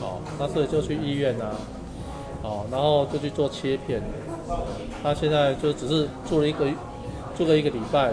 [0.00, 1.50] 哦，那所以就去医院啊，
[2.42, 4.02] 哦，然后就去做切片。
[5.02, 6.66] 他现在就只是做了一个，
[7.36, 8.12] 做了一个礼拜，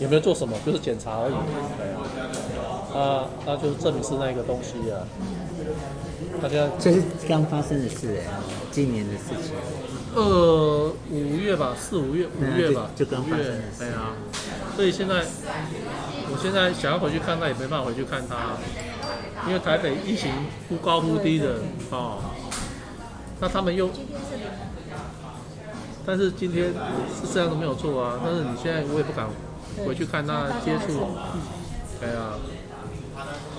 [0.00, 1.34] 也没有做什么，就是检查而已。
[1.78, 5.04] 对啊，他他就是证明是那个东西啊。
[6.40, 8.24] 大家这是刚发生的事哎，
[8.70, 9.54] 今年的事情。
[10.14, 13.78] 呃，五月吧，四五月，五月吧，就刚发生的事。
[13.78, 14.12] 对啊，
[14.76, 15.24] 所以现在，
[16.30, 18.58] 我现在想要回去看他，也没办法回去看他，
[19.46, 20.30] 因为台北疫情
[20.68, 21.56] 忽高忽低的
[21.90, 22.18] 哦。
[23.40, 23.88] 那他们又，
[26.04, 26.66] 但是今天
[27.08, 28.20] 是这样都没有错啊。
[28.22, 29.26] 但是你现在我也不敢
[29.86, 31.16] 回去看他接触，
[31.98, 32.36] 对啊。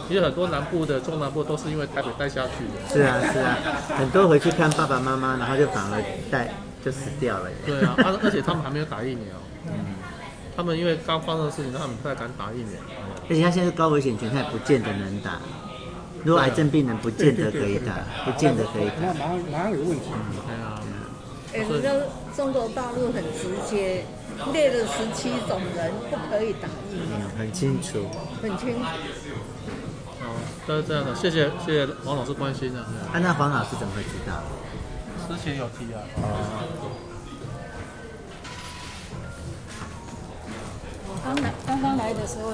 [0.08, 2.94] 其实很多南部的中南部都是因为台北带下去的。
[2.94, 3.58] 是啊是啊，
[3.98, 7.50] 很多回去看爸爸妈妈，然后就反而带就死掉了。
[7.66, 9.26] 对啊，而而且他们还没有打疫苗。
[9.68, 9.96] 嗯。
[10.56, 12.80] 他们因为刚发生的事情，他们不太敢打疫苗。
[13.28, 15.40] 而且他现在是高危险群，他也不见得能打。
[16.24, 18.94] 如果癌症病人不见得可以打，不见得可以打。
[19.02, 20.06] 那马上马上有问题。
[20.46, 20.80] 对啊。
[21.54, 21.90] 哎，人家
[22.36, 24.06] 中国大陆很直接，
[24.52, 27.28] 列了十七种人不可以打疫苗。
[27.38, 28.06] 很清楚。
[28.42, 28.86] 很清楚。
[30.66, 32.80] 都是这样的，谢谢谢谢黄老师关心的。
[32.82, 34.34] 啊，那黄老师怎么会知道？
[35.28, 36.02] 之前有提啊。
[41.08, 42.52] 我刚来刚刚来的时候，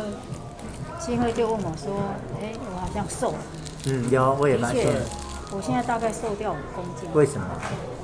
[0.99, 1.89] 新辉就问我说
[2.41, 3.37] ：“哎，我好像瘦了。”
[3.85, 4.85] 嗯，有，我也发现。
[5.51, 7.09] 我现在大概瘦掉五公斤。
[7.13, 7.47] 为什么？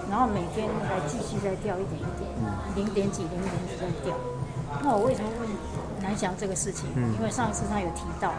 [0.10, 2.26] 然后每天还继续在掉一点一点，
[2.76, 4.16] 零点几零点几在掉。
[4.82, 5.48] 那我为什么问
[6.06, 6.86] 南翔这个事情？
[7.18, 8.32] 因为上一次他有提到。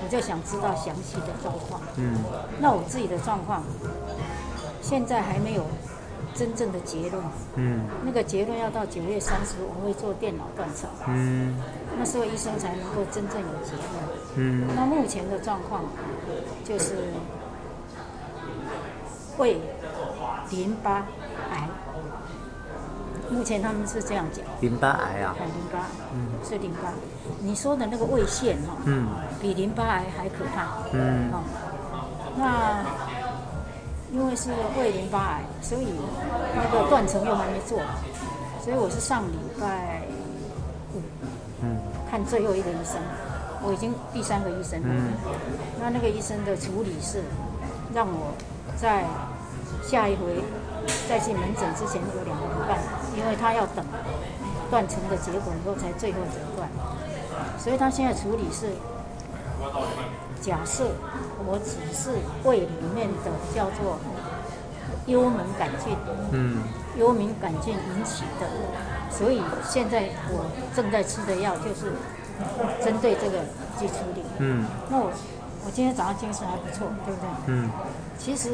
[0.00, 1.82] 我就想知道详细的状况。
[1.96, 2.14] 嗯，
[2.60, 3.64] 那我自己的状况，
[4.80, 5.66] 现在还没有
[6.34, 7.22] 真正的结论。
[7.56, 10.88] 嗯，那个结论要到九月三十，我会做电脑断层。
[11.08, 11.60] 嗯，
[11.98, 13.84] 那时候医生才能够真正有结论。
[14.36, 15.82] 嗯，那目前的状况
[16.64, 17.12] 就是
[19.36, 19.60] 胃
[20.50, 21.04] 淋巴
[21.50, 21.67] 癌。
[23.30, 26.92] 目前他们是这样讲，淋巴癌啊，淋巴，嗯，是淋巴。
[27.40, 29.06] 你说的那个胃腺哈，嗯，
[29.40, 31.42] 比淋巴癌还可怕，嗯，哦，
[32.36, 32.82] 那
[34.12, 35.88] 因为是胃淋巴癌，所以
[36.56, 37.78] 那个断层又还没做，
[38.64, 40.00] 所以我是上礼拜
[40.94, 41.02] 五，
[41.62, 41.76] 嗯，
[42.10, 42.96] 看最后一个医生，
[43.62, 45.12] 我已经第三个医生了，嗯，
[45.78, 47.22] 那那个医生的处理是
[47.92, 48.32] 让我
[48.76, 49.04] 在
[49.82, 50.42] 下一回。
[51.06, 52.78] 再去门诊之前有两个礼拜，
[53.18, 53.84] 因为他要等
[54.70, 56.68] 断层的结果以后才最后诊断，
[57.58, 58.70] 所以他现在处理是
[60.40, 60.92] 假设
[61.44, 62.12] 我只是
[62.44, 63.98] 胃里面的叫做
[65.06, 65.96] 幽门杆菌，
[66.30, 66.62] 嗯，
[66.96, 68.46] 幽门杆菌引起的，
[69.10, 70.46] 所以现在我
[70.76, 71.92] 正在吃的药就是
[72.80, 73.40] 针对这个
[73.80, 75.10] 去处理，嗯，那我
[75.66, 77.28] 我今天早上精神还不错，对不对？
[77.46, 77.68] 嗯，
[78.16, 78.48] 其实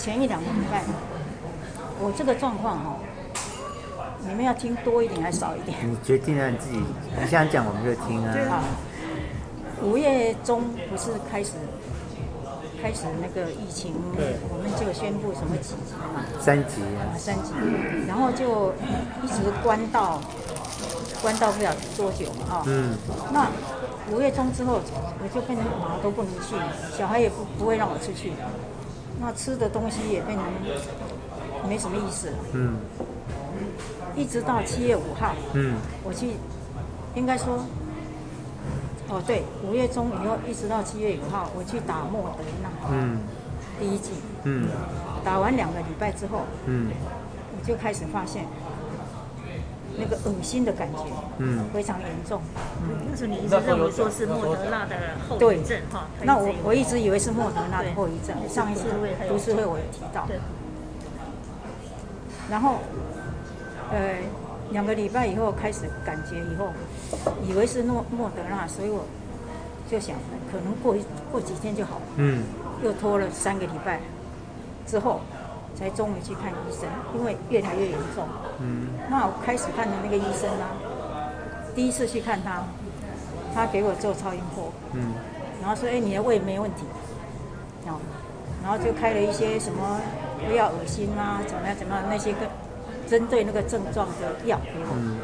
[0.00, 0.82] 前一两个礼拜。
[2.00, 2.96] 我这个状况哈，
[4.26, 5.76] 你们要听多一点还是少一点？
[5.82, 6.82] 你决定了，你自己，
[7.20, 8.34] 你想讲我们就听啊。
[8.48, 8.62] 好，
[9.82, 11.52] 五月中不是开始
[12.82, 13.94] 开始那个疫情，
[14.50, 16.24] 我们就宣布什么几级嘛？
[16.40, 17.14] 三级啊。
[17.16, 17.52] 三级，
[18.06, 18.72] 然后就
[19.22, 20.20] 一直关到
[21.22, 22.94] 关到不了多久嘛，啊，嗯，
[23.32, 23.48] 那
[24.10, 24.80] 五月中之后，
[25.22, 26.54] 我就变成哪都不能去，
[26.96, 28.32] 小孩也不不会让我出去，
[29.20, 30.44] 那吃的东西也变成
[31.68, 32.76] 没什么意思了，嗯，
[34.18, 36.32] 一直到七月五号，嗯，我去，
[37.14, 37.64] 应该说，
[39.08, 43.20] 哦对，五月中以后一直到七月五号，我去打莫德纳，嗯，
[43.78, 44.10] 第一剂，
[44.42, 44.68] 嗯，
[45.24, 46.90] 打完两个礼拜之后，嗯，
[47.56, 48.44] 我就开始发现。
[50.00, 51.02] 那个恶心的感觉，
[51.38, 52.40] 嗯，非常严重。
[52.82, 54.94] 嗯，那时候你一直认为说是莫德纳的
[55.28, 56.06] 后遗症哈？
[56.22, 58.36] 那我我一直以为是莫德纳的后遗症。
[58.48, 58.84] 上一次
[59.28, 60.24] 读书会我有提到。
[60.28, 60.38] 对。
[62.48, 62.78] 然后，
[63.90, 64.16] 呃，
[64.70, 66.72] 两个礼拜以后开始感觉以后，
[67.46, 69.04] 以为是诺莫德纳，所以我
[69.90, 70.16] 就想
[70.50, 70.94] 可能过
[71.30, 72.02] 过几天就好了。
[72.16, 72.42] 嗯。
[72.82, 74.00] 又拖了三个礼拜
[74.86, 75.20] 之后。
[75.78, 78.26] 才终于去看医生，因为越来越严重。
[78.58, 80.66] 嗯，那我开始看的那个医生呢，
[81.72, 82.64] 第一次去看他，
[83.54, 84.72] 他给我做超音波。
[84.94, 85.12] 嗯，
[85.60, 86.82] 然后说：“哎，你的胃没问题。”
[87.86, 88.00] 哦，
[88.60, 90.00] 然后就开了一些什么
[90.44, 92.38] 不要恶心啊，怎么样怎么样那些个
[93.08, 94.94] 针对那个症状的药给我。
[94.94, 95.16] 嗯，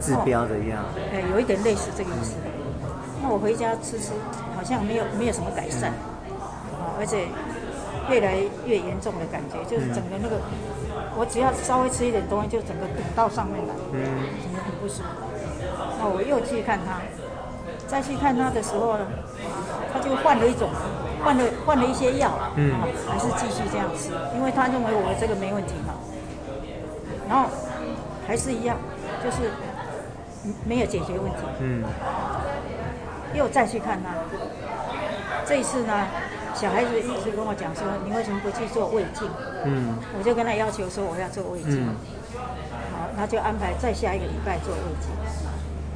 [0.00, 0.76] 治标的药。
[1.12, 2.34] 哎，有一点类似这个意思。
[3.22, 4.12] 那我回家吃吃，
[4.56, 5.92] 好像没有没有什么改善。
[6.78, 7.26] 哦，而且。
[8.10, 8.34] 越来
[8.66, 10.36] 越严重的感觉，就是整个那个，
[11.14, 15.22] 我只要稍微吃一点东西，就整个堵到上面来，嗯，整个很不舒服。
[16.00, 16.98] 那我又去看他，
[17.86, 19.06] 再去看他的时候呢，
[19.94, 20.68] 他就换了一种，
[21.22, 22.74] 换了换了一些药，嗯，
[23.06, 25.94] 还是继续这样吃，因为他认为我这个没问题嘛。
[27.32, 27.48] 然后
[28.26, 28.76] 还是一样，
[29.24, 29.50] 就是
[30.66, 31.82] 没有解决问题，嗯，
[33.32, 34.10] 又再去看他，
[35.46, 36.06] 这一次呢。
[36.54, 39.26] 小孩子一直跟我讲说：“你为什么不去做胃镜？”
[39.64, 41.80] 嗯，我就跟他要求说：“我要做胃镜。
[41.80, 41.96] 嗯”
[42.92, 45.08] 好，他就安排再下一个礼拜做胃镜。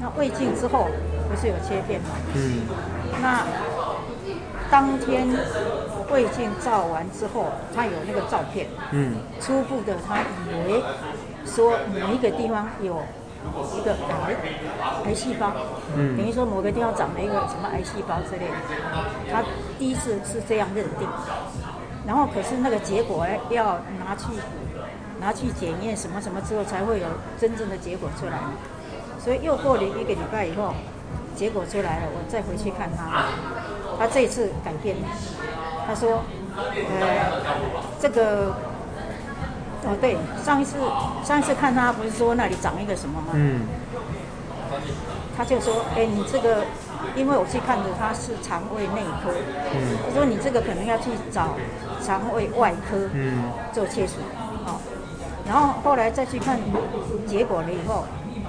[0.01, 0.89] 那胃镜之后
[1.29, 2.09] 不是有切片吗？
[2.33, 2.65] 嗯，
[3.21, 3.45] 那
[4.71, 5.29] 当天
[6.11, 8.67] 胃镜照完之后，他有那个照片。
[8.93, 10.83] 嗯，初步的他以为
[11.47, 13.01] 说某一个地方有。
[13.79, 14.35] 一个癌
[15.05, 15.53] 癌细胞，
[15.97, 18.55] 嗯，等于说某个地方长了一个什么癌细胞之类的，
[19.31, 19.41] 他
[19.79, 21.07] 第一次是这样认定，
[22.05, 24.25] 然后可是那个结果要拿去
[25.21, 27.07] 拿去检验什么什么之后才会有
[27.39, 28.41] 真正的结果出来，
[29.21, 30.75] 所以又过了一个礼拜以后，
[31.37, 33.27] 结果出来了，我再回去看他，
[33.97, 35.07] 他这次改变了，
[35.87, 36.25] 他说，
[36.57, 37.41] 呃，
[38.01, 38.53] 这个。
[39.87, 40.79] 哦，对，上一次
[41.25, 43.29] 上一次看他不是说那里长一个什么吗？
[43.35, 43.61] 嗯。
[45.37, 46.65] 他就说：“哎，你这个，
[47.15, 49.31] 因为我去看的他是肠胃内科，
[49.75, 51.55] 嗯，他说你这个可能要去找
[52.03, 54.15] 肠胃外科，嗯，做切除，
[54.65, 54.81] 哦。
[55.47, 56.59] 然后后来再去看
[57.27, 58.07] 结果了以后，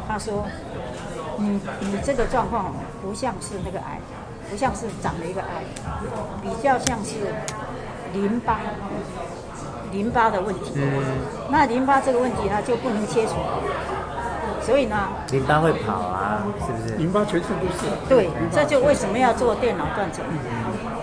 [0.07, 0.45] 他说：
[1.37, 3.99] 你你这个状况不像是那个癌，
[4.49, 5.63] 不像是长了一个癌，
[6.41, 7.35] 比较像是
[8.13, 8.61] 淋巴。”
[9.97, 10.83] 淋巴的问题，嗯，
[11.49, 13.33] 那淋巴这个问题呢就不能切除，
[14.61, 14.95] 所以呢，
[15.31, 16.95] 淋巴会跑啊，是不是？
[16.97, 17.89] 淋巴全身都是。
[18.07, 20.23] 对，这就为什么要做电脑断层。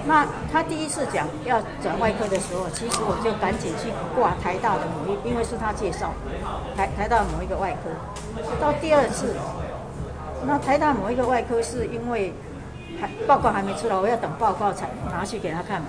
[0.07, 6.13] 那他第一次讲要转外科的时候，其实我就赶紧去挂台大的某一，因为是他介绍，
[6.77, 7.91] 台台大某一个外科。
[8.61, 9.35] 到第二次，
[10.47, 12.33] 那台大某一个外科是因为
[13.01, 15.89] 还报告还没出来，我要等报告才拿去给他看嘛，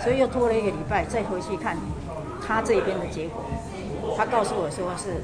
[0.00, 1.76] 所以又拖了一个礼拜再回去看。
[2.46, 3.42] 他这边的结果，
[4.16, 5.20] 他告诉我说是，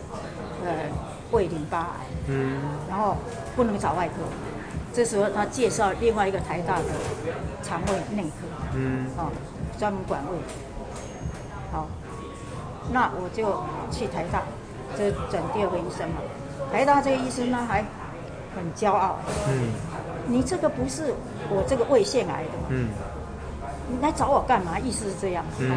[0.64, 0.90] 呃，
[1.30, 3.16] 胃淋巴癌，嗯，然后
[3.54, 4.14] 不能找外科。
[4.92, 6.84] 这时候他介绍另外一个台大的
[7.62, 9.30] 肠胃内科，嗯，哦，
[9.78, 10.38] 专门管胃。
[11.70, 11.86] 好，
[12.92, 14.42] 那我就去台大，
[14.98, 16.16] 这转第二个医生嘛。
[16.72, 17.84] 台大这个医生呢还
[18.54, 19.18] 很骄傲，
[19.48, 19.72] 嗯，
[20.26, 21.14] 你这个不是
[21.48, 22.66] 我这个胃腺癌的嘛？
[22.70, 22.88] 嗯。
[23.90, 24.78] 你来找我干嘛？
[24.78, 25.68] 意思是这样，嗯，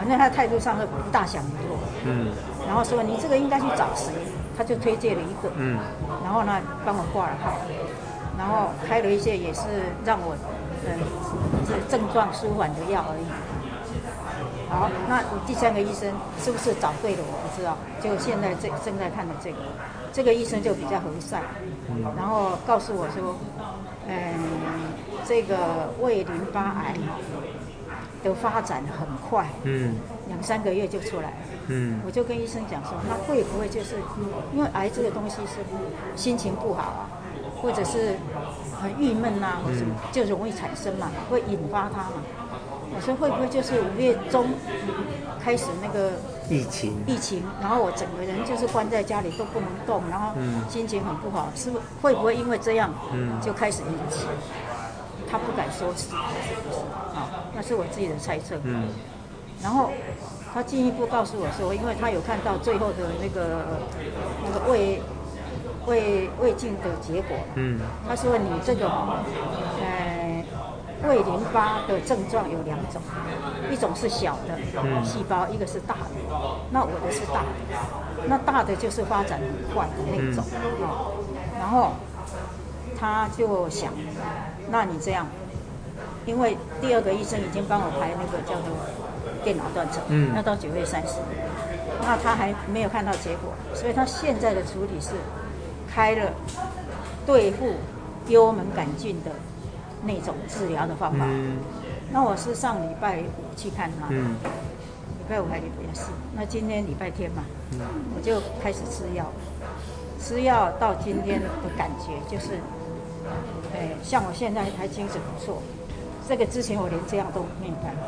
[0.00, 1.76] 反正他态度上是不大想很多，
[2.06, 2.32] 嗯，
[2.66, 4.10] 然后说你这个应该去找谁？
[4.56, 5.76] 他就推荐了一个，嗯，
[6.24, 7.52] 然后呢帮我挂了号，
[8.38, 9.60] 然后开了一些也是
[10.02, 10.34] 让我，
[10.86, 10.96] 呃，
[11.68, 13.26] 这症状舒缓的药而已。
[14.70, 16.10] 好，那我第三个医生
[16.42, 17.22] 是不是找对了？
[17.22, 19.58] 我不知道，就现在这正在看的这个，
[20.14, 21.42] 这个医生就比较和善，
[22.16, 23.36] 然后告诉我说，
[24.08, 24.16] 嗯。
[25.28, 26.94] 这个胃淋巴癌
[28.22, 29.94] 的发展很快，嗯，
[30.28, 31.22] 两三个月就出来。
[31.22, 31.32] 了，
[31.68, 33.96] 嗯，我就跟医生讲说，那会不会就是
[34.54, 35.60] 因为癌这个东西是
[36.16, 37.10] 心情不好啊，
[37.60, 38.16] 或者是
[38.80, 42.22] 很郁闷呐，或什么就容易产生嘛，会引发它嘛？
[42.92, 44.46] 我说会不会就是五月中
[45.40, 46.10] 开始那个
[46.48, 46.96] 疫情？
[47.06, 50.32] 疫情，然后我整个人就是关在家里都不能动，然后
[50.68, 52.92] 心情很不好，是不是会不会因为这样，
[53.40, 54.26] 就开始引起？
[55.30, 57.09] 他不敢说是，啊，
[57.54, 58.56] 那是我自己的猜测。
[58.64, 58.88] 嗯，
[59.62, 59.90] 然后
[60.52, 63.78] 他进一步告诉我说，因为他有看到最后的那个
[64.44, 65.00] 那个胃
[65.86, 67.36] 胃胃镜的结果。
[67.54, 67.78] 嗯，
[68.08, 68.88] 他说你这个
[69.80, 70.44] 呃
[71.08, 73.00] 胃淋巴的症状有两种，
[73.70, 74.58] 一种是小的
[75.04, 76.10] 细胞，一个是大的。
[76.70, 80.44] 那我的是大的，那大的就是发展很快的那种
[80.82, 81.10] 啊。
[81.58, 81.92] 然后
[82.98, 83.92] 他就想。
[84.72, 85.26] 那你这样，
[86.26, 88.76] 因为第二个医生已经帮我排那个叫做
[89.42, 91.14] 电脑断层，嗯，要到九月三十，
[92.02, 95.10] 那他还没有看到结果，所以他现在的处理是
[95.90, 96.32] 开了
[97.26, 97.74] 对付
[98.28, 99.30] 幽门杆菌的
[100.04, 101.24] 那种治疗的方法。
[101.26, 101.58] 嗯，
[102.12, 104.36] 那我是上礼拜五去看他，嗯，
[105.18, 107.80] 礼拜五还礼拜四，那今天礼拜天嘛，嗯，
[108.16, 109.26] 我就开始吃药，
[110.20, 112.58] 吃药到今天的感觉就是。
[113.72, 115.62] 哎，像我现在还精神不错，
[116.30, 118.06] 这个之前我连这样都没办法，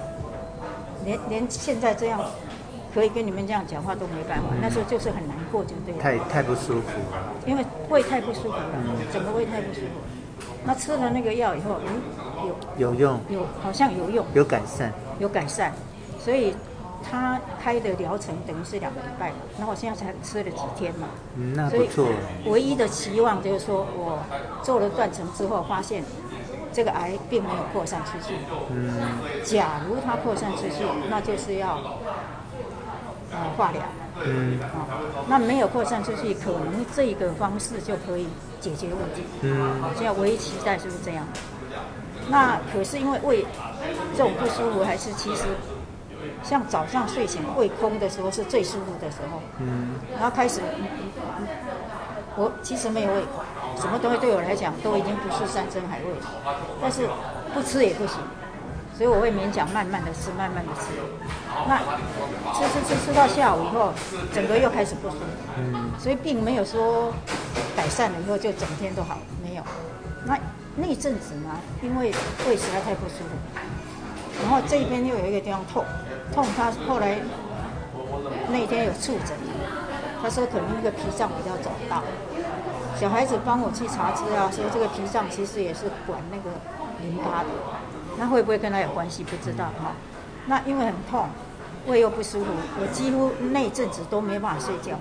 [1.04, 2.20] 连连现在这样
[2.94, 6.00] 可以跟你们这样讲话都没办法，那时候就是很难过，就对了。
[6.00, 6.88] 太太不舒服。
[7.44, 8.64] 因为胃太不舒服了，
[9.12, 10.46] 整个胃太不舒服。
[10.64, 12.00] 那吃了那个药以后，嗯，
[12.78, 15.72] 有有用，有好像有用，有改善，有改善，
[16.20, 16.54] 所以。
[17.04, 22.06] 他开的疗程等于是两个礼拜，然后我现在才吃了几天嘛，嗯，那不错。
[22.46, 24.20] 唯一的期望就是说我
[24.62, 26.04] 做了断层之后，发现
[26.72, 28.34] 这个癌并没有扩散出去。
[28.70, 28.92] 嗯，
[29.44, 31.78] 假如它扩散出去，那就是要
[33.30, 33.82] 呃化疗。
[34.24, 38.26] 嗯，哦，那没有扩散出去，可能这个方式就可以
[38.60, 39.22] 解决问题。
[39.42, 41.26] 嗯，现在唯一期待是不是这样？
[42.28, 43.44] 那可是因为胃
[44.16, 45.44] 这种不舒服，还是其实。
[46.44, 50.60] 像早上睡醒胃空的时候是最舒服的时候，嗯，然后开始，
[52.36, 53.44] 我其实没有胃口，
[53.80, 56.26] 什么东西对我来讲都已经不是山珍海味了，
[56.80, 57.08] 但是
[57.52, 58.16] 不吃也不行，
[58.96, 60.88] 所以我会勉强慢慢的吃，慢慢的吃，
[61.66, 61.78] 那
[62.54, 63.92] 吃吃吃吃到下午以后，
[64.32, 65.24] 整个又开始不舒服，
[65.58, 67.12] 嗯，所以并没有说
[67.76, 69.62] 改善了以后就整天都好，没有，
[70.24, 70.38] 那
[70.76, 71.50] 那阵子呢，
[71.82, 72.12] 因为
[72.46, 73.60] 胃实在太不舒服，
[74.42, 75.84] 然后这边又有一个地方痛。
[76.32, 77.18] 痛，他后来
[78.48, 79.36] 那天有触诊，
[80.22, 82.02] 他说可能那个脾脏比较肿大。
[83.02, 86.56] 小孩子帮我去查资料，说这个脾脏其实也是管那个
[87.02, 87.48] 淋巴的，
[88.16, 89.24] 那会不会跟他有关系？
[89.24, 89.90] 不知道哈。
[90.46, 91.26] 那因为很痛，
[91.88, 94.96] 胃又不舒服，我几乎那阵子都没办法睡觉，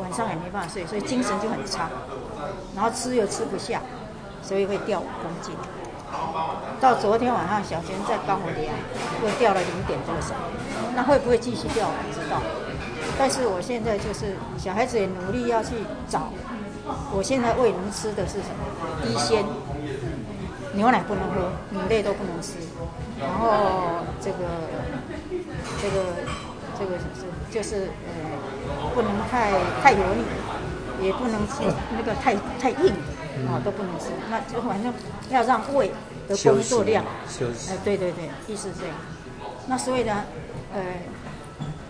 [0.00, 1.90] 晚上也没办法睡，所以精神就很差，
[2.74, 3.82] 然后吃又吃不下，
[4.40, 5.54] 所以会掉五公斤。
[6.80, 8.72] 到昨天晚上，小娟再帮我量，
[9.22, 10.34] 又掉了零点多少，
[10.96, 11.88] 那会不会继续掉？
[11.88, 12.40] 我不知道。
[13.18, 15.74] 但是我现在就是小孩子也努力要去
[16.08, 16.32] 找，
[17.14, 18.60] 我现在胃能吃的是什么？
[19.02, 19.44] 低纤，
[20.74, 22.54] 牛奶不能喝，乳类都不能吃，
[23.20, 24.38] 然后这个
[25.80, 26.04] 这个
[26.78, 31.62] 这个就是就是呃，不能太太油腻，也不能吃
[31.96, 33.18] 那个太太硬的。
[33.46, 34.92] 哦，都不能吃，那就反正
[35.30, 35.92] 要让胃
[36.26, 38.96] 的工作量，哎、呃，对对对，意思是这样。
[39.68, 40.24] 那所以呢，
[40.74, 40.82] 呃，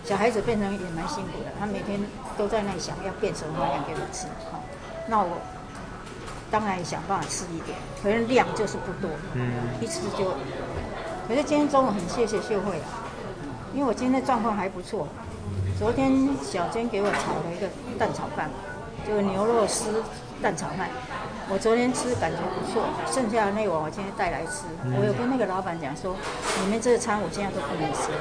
[0.03, 1.99] 小孩子变成也蛮辛苦的，他每天
[2.37, 4.61] 都在那里想要变什么花样给我吃，好、哦，
[5.09, 5.37] 那我
[6.51, 9.51] 当然也想办法吃一点，可是量就是不多，嗯，
[9.81, 10.33] 一吃就。
[11.27, 13.05] 可是今天中午很谢谢秀慧啊，
[13.73, 15.07] 因为我今天状况还不错。
[15.77, 18.49] 昨天小娟给我炒了一个蛋炒饭，
[19.07, 20.03] 就是牛肉丝
[20.41, 20.89] 蛋炒饭。
[21.51, 24.65] 我昨天吃感觉不错，剩下的那碗我今天带来吃。
[24.97, 26.15] 我有跟那个老板讲说，
[26.63, 28.11] 你们这个餐我现在都不能吃，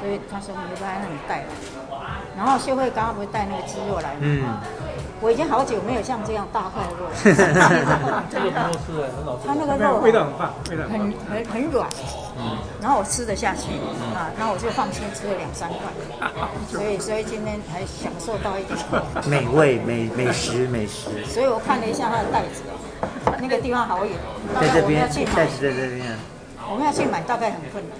[0.00, 1.46] 所以他说没办法让你带来。
[2.36, 4.20] 然后秀慧刚刚不是带那个鸡肉来吗？
[4.20, 4.87] 嗯。
[5.20, 8.24] 我已经好久没有像这样大块肉了。
[8.30, 9.48] 这个不好吃哎，很好吃。
[9.48, 10.98] 他那个肉味道 很棒，味道很
[11.28, 11.88] 很很软。
[12.38, 12.56] 嗯。
[12.80, 13.74] 然后我吃得下去
[14.14, 15.78] 啊，然后我就放心吃了两三块。
[16.68, 18.78] 所以所以今天还享受到一点
[19.26, 21.10] 美味美美食美食。
[21.26, 22.62] 所以我看了一下它的袋子，
[23.40, 24.14] 那个地方好远。
[24.60, 25.02] 在这边。
[25.34, 26.16] 袋子在这边。
[26.70, 27.98] 我们要去买大概很困难。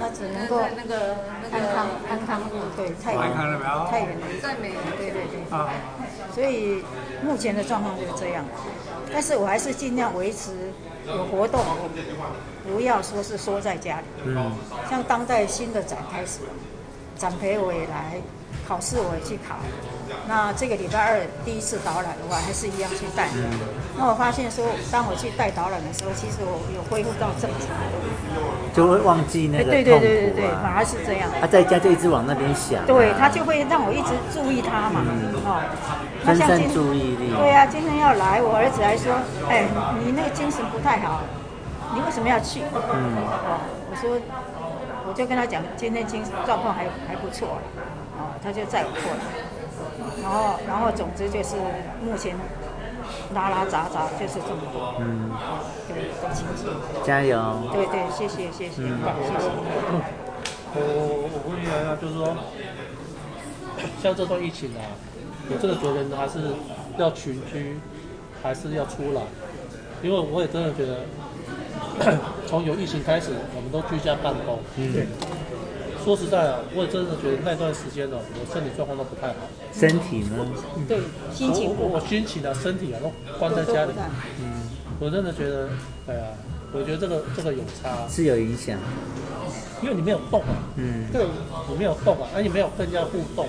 [0.00, 1.16] 那只能够那个
[1.50, 5.56] 安康安康路对，太远太远了，在美对对对。
[5.56, 5.70] 啊。
[6.34, 6.82] 所以
[7.24, 8.44] 目前的状况就是这样，
[9.12, 10.50] 但是我还是尽量维持
[11.06, 11.60] 有活动，
[12.64, 14.04] 不要说是缩在家里。
[14.24, 14.52] 嗯。
[14.90, 16.40] 像当代新的展开始，
[17.16, 18.20] 展培我也来，
[18.66, 19.56] 考试我也去考。
[20.26, 23.28] 那这个礼拜二第一次导览的话，还是一样去带。
[23.34, 23.44] 嗯。
[23.96, 27.70] 那我发现说，当我去带导览的时候，其实我有恢复到正常，
[28.74, 31.30] 就会忘记那个对对对对对，反而是这样。
[31.40, 35.62] 他、啊、在家就一直往那边想、啊，对他就会让我一直注意他嘛，嗯、哦，
[36.24, 37.34] 分散注意力。
[37.36, 39.12] 对啊，今天要来，我儿子还说，
[39.48, 39.68] 哎，
[40.04, 41.20] 你那个精神不太好，
[41.94, 42.62] 你为什么要去？
[42.72, 43.60] 嗯，哦，
[43.90, 44.18] 我说，
[45.06, 47.58] 我就跟他讲，今天精神状况还还不错，
[48.18, 49.22] 哦，他就载我过来，
[50.22, 51.56] 然后然后总之就是
[52.02, 52.34] 目前。
[53.34, 55.30] 拉拉杂杂就是这么多，嗯，
[55.86, 56.64] 对，对，亲戚，
[57.04, 57.36] 加油，
[57.70, 59.44] 对对，谢谢谢谢，嗯、谢谢。
[60.72, 62.34] 我我我问一下，就是说，
[64.02, 64.80] 像这段疫情啊，
[65.50, 66.38] 我这个觉得还是
[66.98, 67.76] 要群居，
[68.42, 69.22] 还是要出来？
[70.02, 71.00] 因为我也真的觉得，
[72.46, 74.92] 从有疫情开始，我们都居家办公，嗯。
[74.92, 75.06] 对
[76.04, 79.34] 说实在啊，我也真的觉得那段时间呢，我身体状况都不太好。
[79.72, 80.44] 身体呢？
[80.86, 80.98] 对，
[81.32, 83.92] 心情我我心情啊，身体啊，都关在家里。
[84.38, 84.68] 嗯，
[85.00, 85.70] 我真的觉得，
[86.06, 86.24] 哎呀，
[86.74, 88.06] 我觉得这个这个有差。
[88.06, 88.78] 是有影响。
[89.80, 90.60] 因为你没有动啊。
[90.76, 91.06] 嗯。
[91.10, 91.24] 对，
[91.70, 93.48] 你没有动啊，而且没有跟人家互动。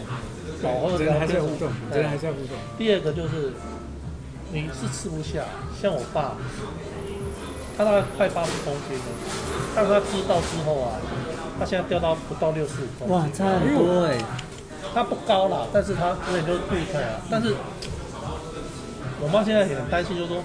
[0.68, 2.58] 哦，人还是要互动，人还是要互动。
[2.78, 3.54] 第二个就是，
[4.52, 5.44] 你是吃不下，
[5.82, 6.36] 像我爸，
[7.78, 9.06] 他大概快八十公斤了，
[9.76, 10.98] 但他知道之后啊。
[11.58, 14.18] 他现在掉到不到六十五公斤，哇，差很多哎！
[14.94, 17.16] 他不高了，但是他有点就是肚子啊。
[17.32, 17.56] 但是
[19.22, 20.44] 我妈现在也很担心，就是说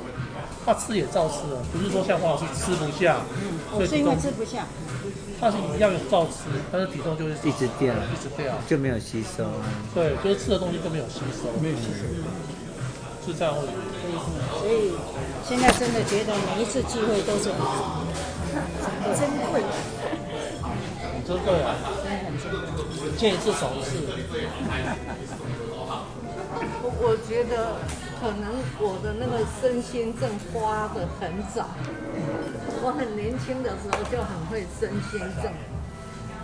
[0.65, 4.67] 他吃也照吃了，不是说像黄老师吃不下，嗯，所以是因为吃不下，
[5.41, 9.49] 他是一样有照吃，但是体重就是一直掉，一直掉，就没有吸收。
[9.95, 12.05] 对，就是吃的东西都没有吸收，没有吸收，
[13.25, 13.55] 是这样。
[13.55, 14.93] 所以
[15.49, 17.57] 现在真的觉得每一次聚会都是很
[19.19, 19.63] 珍贵。
[21.27, 21.77] 真对啊，
[23.17, 24.03] 见一次少一次。
[26.83, 27.77] 我 我觉得
[28.21, 31.65] 可能我的那个身心症发的很早，
[32.85, 35.49] 我很年轻的时候就很会身心症。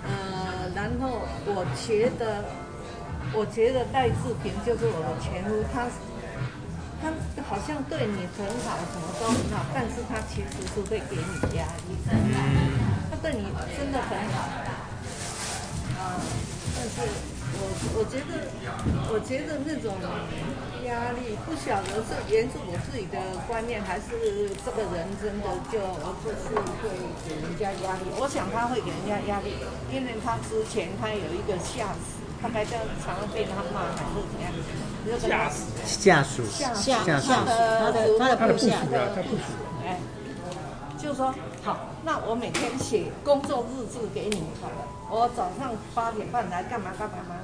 [0.09, 2.41] 呃，然后我觉得，
[3.37, 5.85] 我觉得戴志平就是我的前夫，他
[7.03, 7.13] 他
[7.45, 11.93] 好像对你很好，什么都很好，但是他其实是会给你压力，
[13.11, 14.49] 他对你真的很好。
[16.01, 16.25] 啊
[16.77, 17.13] 但是
[17.55, 17.61] 我
[17.99, 18.51] 我觉得，
[19.13, 19.95] 我觉得那种
[20.85, 23.17] 压力，不晓得是源自我自己的
[23.47, 25.79] 观念，还是这个人真的就
[26.23, 26.91] 就是会
[27.25, 28.11] 给人家压力。
[28.19, 29.55] 我想他会给人家压力，
[29.95, 34.53] 因为他之前他有一个下属，大概叫常常被他骂还是怎样，
[35.19, 37.31] 下属下属下下属
[37.81, 39.55] 他的他的部下的部属，
[39.87, 39.97] 哎，
[40.99, 41.33] 就说
[41.63, 44.96] 好，那我每天写工作日志给你好了。
[45.09, 47.17] 我早上八点半来干嘛干嘛？
[47.29, 47.37] 嘛，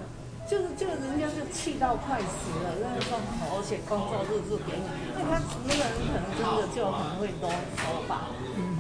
[0.51, 3.23] 就是就人家就气到快死了，那时候
[3.55, 7.49] 我写工作日志给你，那他那个人可能真的就很会多
[7.79, 8.27] 说吧，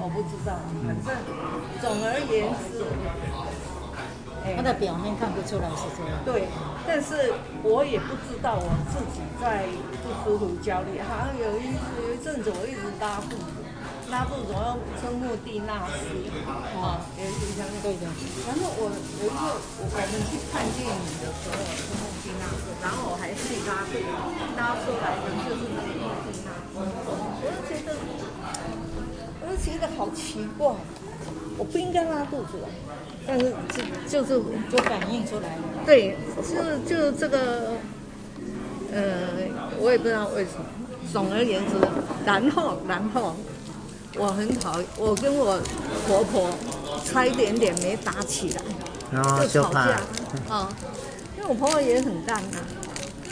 [0.02, 1.14] 我不知道，反正
[1.80, 2.82] 总而言之，
[4.56, 6.18] 他的表面看不出来是这样。
[6.26, 6.48] 对，
[6.84, 9.70] 但是我也不知道我自己在
[10.02, 11.70] 不舒服焦虑，好像有一
[12.02, 13.61] 有一阵子我一直拉肚子。
[14.12, 16.04] 拉肚子，要称莫地那斯，
[16.76, 18.04] 啊，也是像对的。
[18.44, 19.40] 然后我有一次，
[19.80, 24.04] 我们去看电影的时候吃莫地那斯，然后我还是拉肚子，
[24.54, 27.96] 拉出来的就是那个莫地那斯，我就觉得，
[29.40, 30.68] 我就觉得好奇怪，
[31.56, 32.68] 我不应该拉肚子啊，
[33.26, 33.54] 但是
[34.06, 35.62] 就就是就反映出来了。
[35.86, 37.72] 对，就就这个，
[38.92, 39.48] 呃，
[39.80, 40.66] 我也不知道为什么。
[41.10, 41.72] 总而言之，
[42.26, 43.34] 然后然后。
[44.18, 45.58] 我很讨厌，我跟我
[46.06, 46.50] 婆婆
[47.04, 48.62] 差一点点没打起来，
[49.18, 50.00] 哦、就吵架啊、
[50.48, 50.68] 哦。
[51.36, 52.58] 因为我婆婆也很淡啊。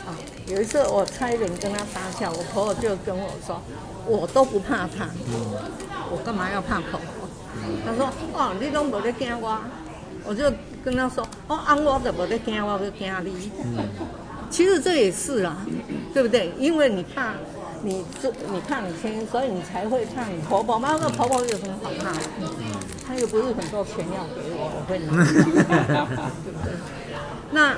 [0.06, 0.14] 啊、哦，
[0.46, 3.60] 有一次我差一点跟她打起来，我婆婆就跟我说，
[4.06, 5.34] 我都不怕她，嗯、
[6.10, 7.28] 我干嘛要怕婆婆？
[7.84, 9.58] 她说，哦，你都没得惊我，
[10.24, 10.50] 我就
[10.82, 13.50] 跟她说，哦，安我都没得惊我，就惊你。
[13.64, 13.84] 嗯、
[14.48, 15.58] 其实这也是啊，
[16.14, 16.52] 对不对？
[16.58, 17.34] 因为你怕。
[17.82, 20.98] 你这你看你亲，所以你才会怕你婆婆妈？
[21.00, 22.20] 那婆婆有什么好怕的？
[23.06, 26.74] 她又不是很多钱要给我，我会拿，对不对？
[27.52, 27.74] 那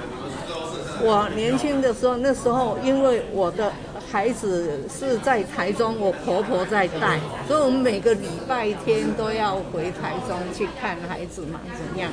[1.02, 3.72] 我年轻的时候，那时候因为我的
[4.10, 12.10] 孩子是在台中，我婆婆在带，所以我们每个礼拜天都要回台中去看孩子嘛，怎样？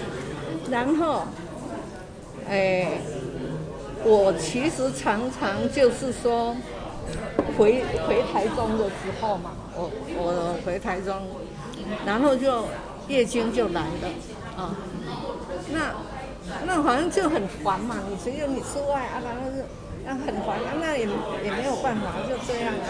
[0.70, 1.24] 然后，
[2.48, 2.88] 哎，
[4.04, 6.56] 我其实常常就是说。
[7.58, 11.16] 回回台中的时候嘛，我我回台中，
[12.06, 12.66] 然后就
[13.08, 14.10] 月经就来了
[14.58, 14.76] 啊、
[15.72, 15.94] 那
[16.66, 19.66] 那好像就很烦嘛，你只有你出外啊，然后是
[20.06, 21.08] 那很烦啊，那也
[21.44, 22.86] 也没有办法，就这样啊。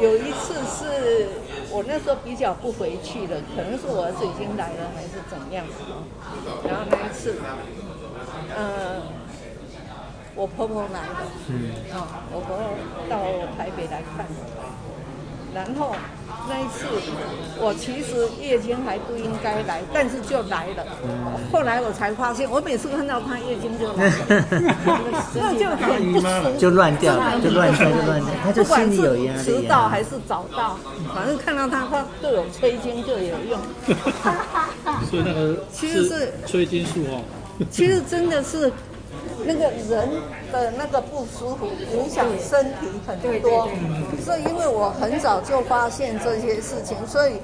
[0.00, 1.26] 有一次是
[1.70, 5.64] 我那时候比较不回去了，可能是我儿子已经来了还是怎样。
[6.66, 7.36] 然后那一次，
[8.54, 9.02] 呃，
[10.34, 12.64] 我婆婆来的，嗯，啊，我婆婆
[13.08, 13.18] 到
[13.56, 14.26] 台北来看，
[15.54, 15.94] 然后。
[16.48, 16.86] 那一次，
[17.60, 20.86] 我其实月经还不应该来，但是就来了。
[21.52, 24.12] 后来我才发现，我每次看到她月经就来了，
[25.34, 28.30] 那就很不舒服，就乱掉了，就乱掉，就乱掉。
[28.42, 29.42] 他就心里有压力。
[29.42, 30.78] 迟到还是早到，
[31.14, 33.60] 反正看到她，她对我催经就有用。
[35.10, 37.20] 所以那个其实是催经术哦。
[37.70, 38.72] 其实真的是。
[39.44, 40.08] 那个人
[40.52, 43.68] 的那个不舒服影响身体很多，
[44.24, 47.34] 所以因为我很早就发现这些事情，所以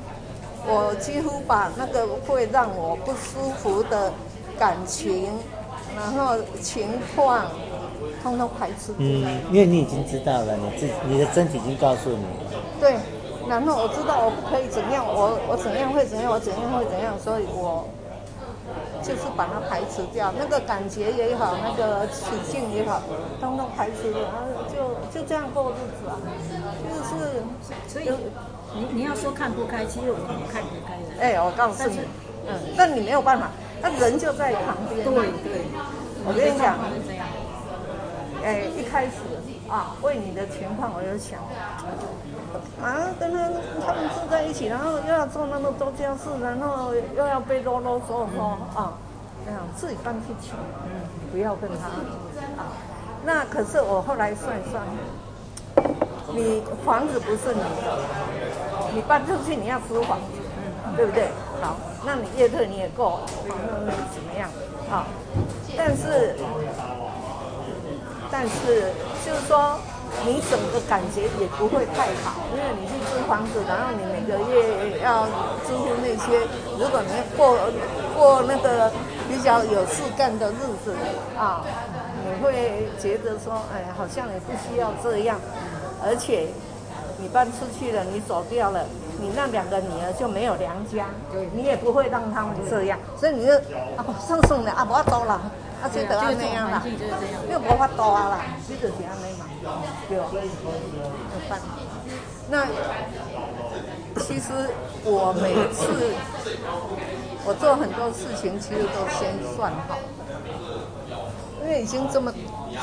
[0.66, 4.12] 我几乎把那个会让我不舒服的
[4.58, 5.28] 感情，
[5.96, 7.46] 然后情况，
[8.22, 8.92] 通通排斥。
[8.98, 12.62] 嗯，因为你已经知道了，你自你的身体已经告诉你了。
[12.80, 12.94] 对，
[13.48, 17.88] 然后我知道我不可以怎样，我我怎样会怎样，我怎样会怎样，所以我。
[19.06, 23.00] 就是把它排除掉，那个感觉也好，那个处境也好，
[23.40, 26.18] 通通排除了，然后就就这样过日子啊。
[26.82, 27.40] 就是，
[27.86, 28.10] 所以
[28.74, 31.22] 你你要说看不开，其实我们看不开的。
[31.22, 32.00] 哎，我告诉你，
[32.48, 33.48] 嗯，但你没有办法，
[33.80, 35.04] 那人就在旁边。
[35.04, 35.62] 对对，
[36.26, 36.74] 我跟你讲，
[38.42, 39.22] 哎，一开始
[39.70, 41.38] 啊，为你的情况，我就想。
[42.82, 43.38] 啊，跟他
[43.86, 48.42] 他们住在一起，然后又要做那么多家事，然后又要被啰啰嗦嗦
[48.76, 48.92] 啊，
[49.44, 50.52] 这样自己搬出去，
[50.84, 50.90] 嗯，
[51.32, 51.86] 不要跟他
[52.62, 52.72] 啊。
[53.24, 54.82] 那可是我后来算算，
[56.34, 57.98] 你房子不是你的，
[58.94, 60.38] 你搬出去你要租房子，
[60.86, 61.28] 嗯，对不对？
[61.60, 63.20] 好，那你月退你也够，
[63.84, 64.48] 那怎么样？
[64.90, 65.06] 啊，
[65.76, 66.36] 但是
[68.30, 68.92] 但是
[69.24, 69.78] 就是说。
[70.24, 75.26] 你整个感觉也不会太好，因为你去租房子，然后你每个月要
[75.66, 76.40] 支付那些，
[76.78, 77.56] 如果你过
[78.16, 78.90] 过那个
[79.28, 80.94] 比较有事干的日子
[81.38, 81.62] 啊，
[82.24, 85.38] 你会觉得说，哎，好像也不需要这样，
[86.04, 86.48] 而且
[87.18, 88.84] 你搬出去了，你走掉了，
[89.20, 91.06] 你那两个女儿就没有娘家，
[91.52, 93.52] 你也不会让他们这样，所以你就
[93.96, 95.40] 啊，送送的啊，不要多了。
[95.76, 99.44] 啊，就得安那样啦，因为无法度啊啦，你就是安尼嘛，
[100.08, 100.24] 对吧？
[100.32, 101.66] 没办法。
[102.48, 102.64] 那
[104.20, 104.52] 其实
[105.04, 106.14] 我每次
[107.44, 109.98] 我做很多事情，其实都先算好，
[111.62, 112.32] 因为已经这么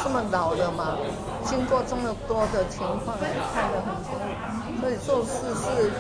[0.04, 0.98] 这么老了嘛，
[1.46, 5.92] 经过这么多的情况，看得很清楚，所以做事是，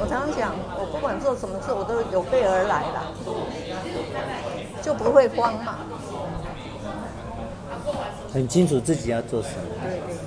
[0.00, 3.12] 我常常讲，我不管做什么事，我都有备而来啦，
[4.82, 5.76] 就不会慌嘛。
[8.32, 9.54] 很清楚自己要做什么。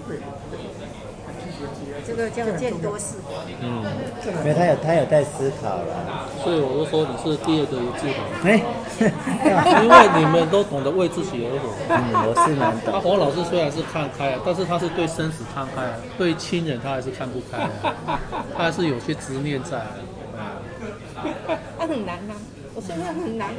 [0.07, 0.19] 对对，
[2.07, 3.43] 这个叫见多识广。
[3.61, 3.85] 嗯，
[4.39, 8.19] 因为他有他有在思考了，所以我就说你是第二个一致的。
[8.43, 8.49] 哎，
[9.83, 11.69] 因为你们都懂得为自己而活。
[11.89, 12.93] 嗯，我是难懂。
[12.93, 17.69] 阿黄老师虽然是看开了，但是他是对生死看开，对亲人他还是看不开，
[18.57, 19.77] 他还是有些执念在。
[19.77, 20.57] 啊，
[21.77, 22.33] 那很难呐。
[22.73, 23.49] 我现在很难。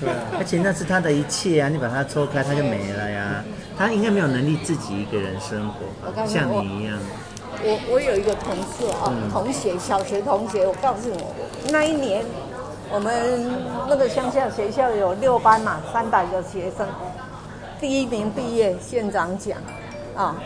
[0.00, 1.68] 对啊，而且那是他的一切啊！
[1.68, 3.44] 你把他抽开，他就没了呀。
[3.76, 6.96] 他应该没有能力自己一个人生活，像你一样。
[7.62, 10.66] 我我有一个同事啊，嗯、同学，小学同学。
[10.66, 11.24] 我告诉你，
[11.72, 12.24] 那一年
[12.92, 13.50] 我们
[13.88, 16.86] 那个乡下学校有六班嘛，三百个学生，
[17.80, 19.58] 第一名毕业县长奖
[20.14, 20.36] 啊。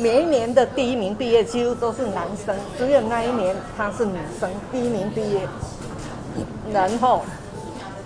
[0.00, 5.46] 每一年的第一名毕业几乎都是男生，只有那一年他是女生，第一名毕业，
[6.72, 7.22] 然后。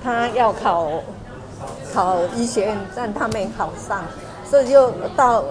[0.04, 0.86] 他要考
[1.94, 4.04] 考医学院，但他没考上，
[4.44, 5.42] 所以就到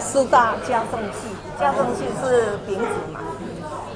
[0.00, 1.26] 师大家政系。
[1.58, 3.18] 家政系是丙子嘛，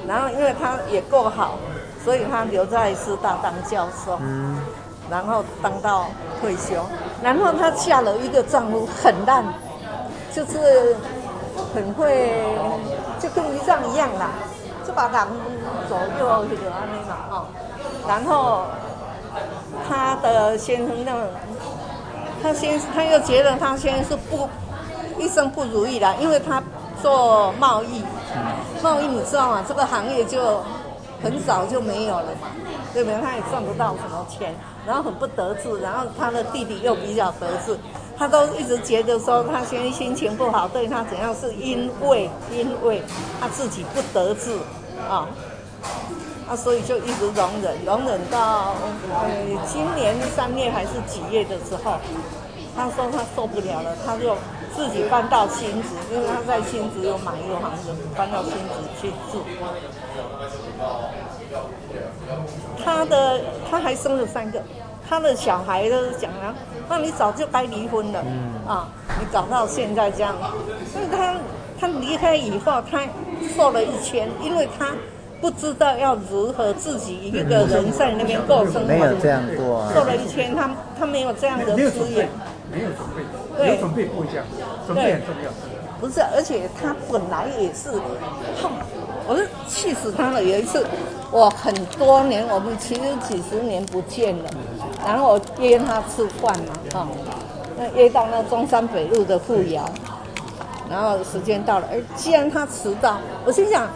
[0.07, 1.55] 然后因为他也够好，
[2.03, 4.19] 所以他留在师大当教授，
[5.09, 6.07] 然后当到
[6.41, 6.83] 退休。
[7.23, 9.45] 然后他嫁了一个丈夫很烂，
[10.33, 10.95] 就是
[11.73, 12.43] 很会，
[13.19, 14.31] 就跟遗孀一样啦，
[14.85, 15.27] 就把他
[15.87, 17.45] 左右这个安尼嘛哦，
[18.07, 18.65] 然后。
[19.87, 21.13] 他的先生那，
[22.41, 24.47] 他先他又觉得他先生是不
[25.17, 26.61] 一生不如意的，因为他
[27.01, 28.03] 做贸易，
[28.81, 29.63] 贸易你知道吗？
[29.67, 30.63] 这个行业就
[31.23, 32.47] 很早就没有了嘛，
[32.93, 33.19] 对不对？
[33.21, 34.55] 他也赚不到什么钱，
[34.85, 37.77] 然后很不得志，然后他的弟弟又比较得志，
[38.17, 43.01] 他都一直觉得说他先生心情不好，对他怎样，是因为因为
[43.39, 44.51] 他自己不得志
[45.09, 45.27] 啊。
[46.51, 48.75] 啊，所以就一直容忍，容忍到
[49.09, 49.29] 呃
[49.65, 51.95] 今年三月还是几月的时候，
[52.75, 54.35] 他说他受不了了，他就
[54.75, 59.45] 自己搬到新竹，因为他在新竹有买一个房子，搬到新竹去住。
[62.83, 63.39] 他的
[63.69, 64.61] 他还生了三个，
[65.07, 66.53] 他的小孩都讲啊，
[66.89, 70.35] 那你早就该离婚了，嗯啊，你搞到现在这样，
[70.91, 71.33] 所以他
[71.79, 73.07] 他离开以后，他
[73.55, 74.93] 瘦了一圈，因为他
[75.41, 82.29] 不知道要如何自己一个人在那边过生活，没有这样过，瘦了一圈，他他没有这样的资源，
[82.71, 83.23] 没有准备，
[83.57, 84.45] 对，准备不一样，
[84.85, 85.51] 准备很重要，
[85.99, 87.91] 不是，而且他本来也是，
[88.61, 88.69] 哼，
[89.27, 90.85] 我是气死他了，有一次。
[91.33, 94.49] 我很多年，我们其实几十年不见了，
[95.05, 97.07] 然后我约他吃饭嘛，哈，
[97.77, 99.89] 那约到那中山北路的富瑶，
[100.89, 103.87] 然后时间到了，哎，既然他迟到，我心想，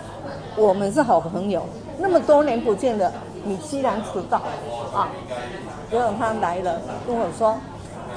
[0.55, 1.65] 我们是好朋友，
[1.97, 3.11] 那么多年不见了，
[3.43, 4.37] 你既然迟到，
[4.93, 5.09] 啊，
[5.89, 7.55] 结果他来了，跟我说。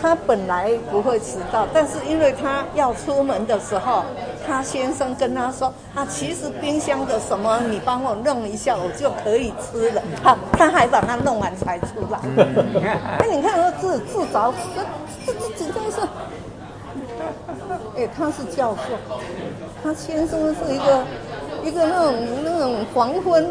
[0.00, 4.04] 他本来不会迟到，但是因为他要出门的时候，
[4.46, 12.18] 他先生跟他说：“啊，其实冰箱的什么，你帮我弄一下，我就可以吃了。”好，他还把它弄完才出来。
[13.18, 14.54] 哎、嗯，你看，说自自找，
[15.26, 16.00] 这这这真是，
[17.96, 19.18] 哎，他是教授，
[19.82, 21.02] 他先生是一个
[21.64, 23.46] 一个那种那种黄昏。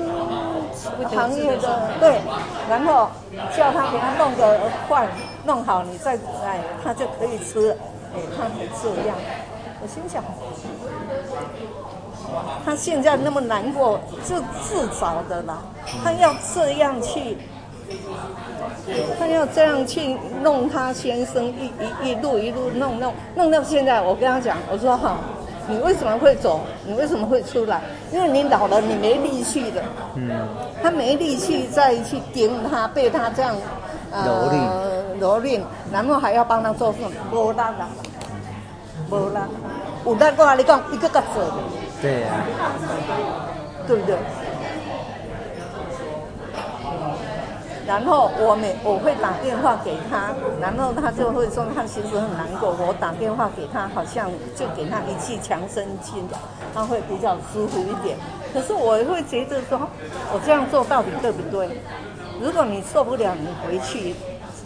[1.12, 2.22] 行业的对，
[2.70, 3.10] 然后
[3.56, 5.08] 叫他给他弄个饭，
[5.44, 7.76] 弄好你再来，他就可以吃。
[8.16, 8.50] 哎，他还
[8.82, 9.18] 这样，
[9.82, 10.24] 我心想，
[12.64, 15.58] 他现在那么难过，是自找的啦。
[16.04, 17.38] 他要这样去，
[19.20, 21.72] 他要这样去弄他先生，一
[22.04, 25.18] 一一路一路弄弄弄到现在，我跟他讲，我说哈。
[25.68, 26.62] 你为什么会走？
[26.86, 27.82] 你为什么会出来？
[28.12, 29.82] 因为你老了，你没力气了。
[30.16, 30.30] 嗯。
[30.82, 33.56] 他没力气再去顶他，被他这样
[34.12, 35.62] 呃蹂躏，
[35.92, 37.00] 然后还要帮他做事，
[37.32, 37.88] 无力啦，
[39.10, 39.40] 无力。
[40.06, 41.44] 有那个你讲一个个做。
[42.02, 42.28] 对呀。
[43.88, 44.18] 对不对？
[47.88, 52.76] 然后我每我会打电话给他，然后他就会说他其实很难过。
[52.78, 56.22] 我打电话给他，好像就给他一剂强身剂，
[56.74, 58.18] 他会比较舒服一点。
[58.54, 59.80] 可是我会觉得说，
[60.34, 61.70] 我这样做到底对不对？
[62.42, 64.14] 如果你受不了，你回去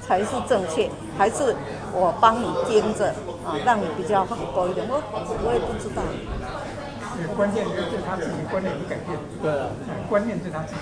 [0.02, 1.56] 才是正确，还是
[1.94, 3.14] 我帮你盯着
[3.46, 4.86] 啊，让你比较好过一点？
[4.90, 4.98] 我
[5.46, 6.02] 我也不知道。
[7.38, 9.16] 关键就是他自己观念已改变。
[9.44, 9.68] 对啊，
[10.10, 10.82] 观念是他自己。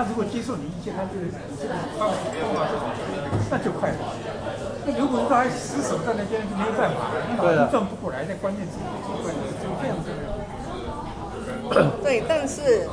[0.00, 1.10] 他如果接受你意见，他就
[1.60, 2.16] 这个方法
[3.50, 3.96] 那就快了。
[4.86, 8.24] 那如果说他还死守在那边，就没有办法，那老是转不过来。
[8.26, 8.80] 那关键是
[9.60, 10.08] 就这样子。
[12.02, 12.88] 对，但是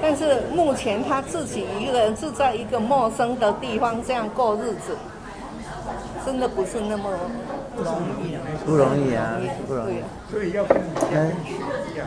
[0.00, 4.96] 但是目前他自己一个人是在一个陌生的地方这样过日子，
[6.24, 7.10] 真的不是那么
[7.76, 7.82] 不
[8.76, 10.02] 容易啊，不容易。
[10.30, 10.78] 所以要跟
[11.10, 11.10] 跟
[11.44, 11.56] 学
[11.92, 12.06] 一样。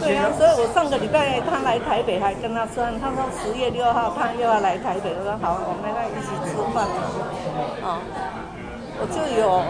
[0.00, 6.86] 对啊，所以我上个礼拜他来台北，还跟他说，他说十月六号他又要来台北，我说好，我们来一起吃饭。
[7.82, 8.00] 啊，
[9.00, 9.64] 我就有，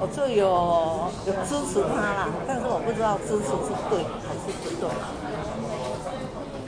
[0.00, 4.88] 我就有有支持他啦，但是我不知道支持是对还是不对。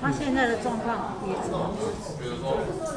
[0.01, 2.13] 他现在的状况也只能支持，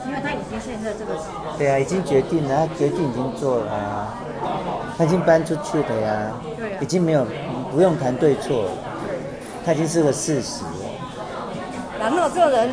[0.07, 1.17] 因为他已经现在这个。
[1.57, 4.13] 对啊，已经决定了，他决定已经做了啊，
[4.97, 7.25] 他已经搬出去了呀，对啊，已经没有
[7.71, 8.65] 不用谈对错。
[9.65, 10.69] 他已经是个事实了。
[11.99, 12.69] 然后这个人，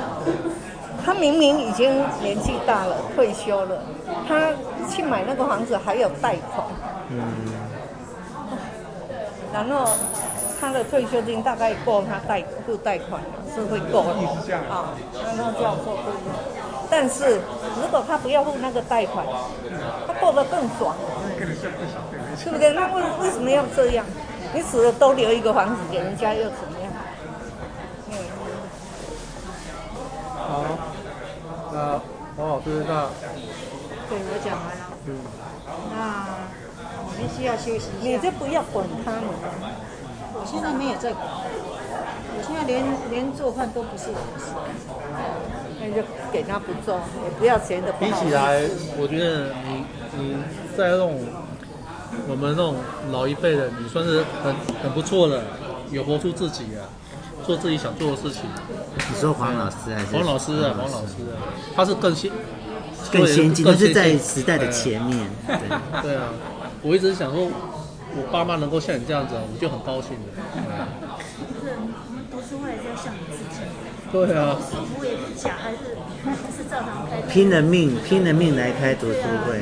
[1.04, 3.82] 他明明已经年纪大了，退休了，
[4.26, 4.50] 他
[4.88, 6.66] 去买那个房子还有贷款。
[7.10, 7.22] 嗯。
[9.52, 9.88] 然后
[10.66, 13.22] 他的退休金大概够他贷付贷款。
[13.54, 14.92] 是会够的啊。
[15.14, 16.34] 然后叫做不一样。
[16.90, 17.40] 但是？
[17.80, 19.24] 如果他不要付那个贷款，
[20.06, 20.94] 他过得更爽。
[21.38, 22.72] 对不对？
[22.72, 24.04] 那为为什么要这样？
[24.52, 26.92] 你死了都留一个房子给人家又怎么样？
[30.34, 30.64] 好，
[31.72, 32.00] 那
[32.36, 33.08] 黄老师那，
[34.08, 34.84] 对我讲完了。
[35.06, 35.18] 嗯。
[35.92, 36.26] 那
[37.04, 37.90] 我们需要休息。
[38.00, 39.30] 你就不要管他们了。
[40.38, 41.26] 我现在没有在管，
[42.36, 44.52] 我现在连连做饭都不是我的事。
[45.80, 47.92] 那就给他不做，也不要钱的。
[47.92, 48.62] 比起来，
[48.98, 49.84] 我觉得你
[50.18, 50.36] 你
[50.76, 51.18] 在那种
[52.28, 52.76] 我们那种
[53.10, 55.42] 老一辈的，你算是很很不错的，
[55.90, 56.84] 有活出自己啊。
[57.44, 58.42] 做自己想做的事情。
[58.96, 60.06] 你说黄老师还是？
[60.16, 61.38] 黄老师啊，黄老师啊，
[61.76, 62.28] 他是更先，
[63.12, 65.28] 更先进，他是在时代的前面。
[65.46, 65.68] 对，
[66.02, 66.30] 对啊，
[66.82, 67.46] 我一直想说，
[68.16, 70.32] 我爸妈能够像你这样子，我就很高兴的。
[71.52, 71.76] 不是，
[72.30, 73.60] 读书会要像你自己。
[74.10, 74.56] 对啊。
[74.98, 75.76] 我也是假，还是
[76.24, 77.20] 还是照常开。
[77.30, 79.60] 拼了命，拼了命来开读书会。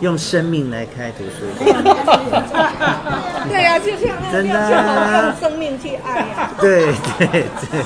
[0.00, 1.72] 用生命来开读书会。
[3.48, 6.26] 对呀、啊，就像真的、啊、用生命去爱。
[6.60, 7.82] 对对对，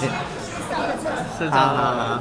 [1.39, 2.21] 是这样的。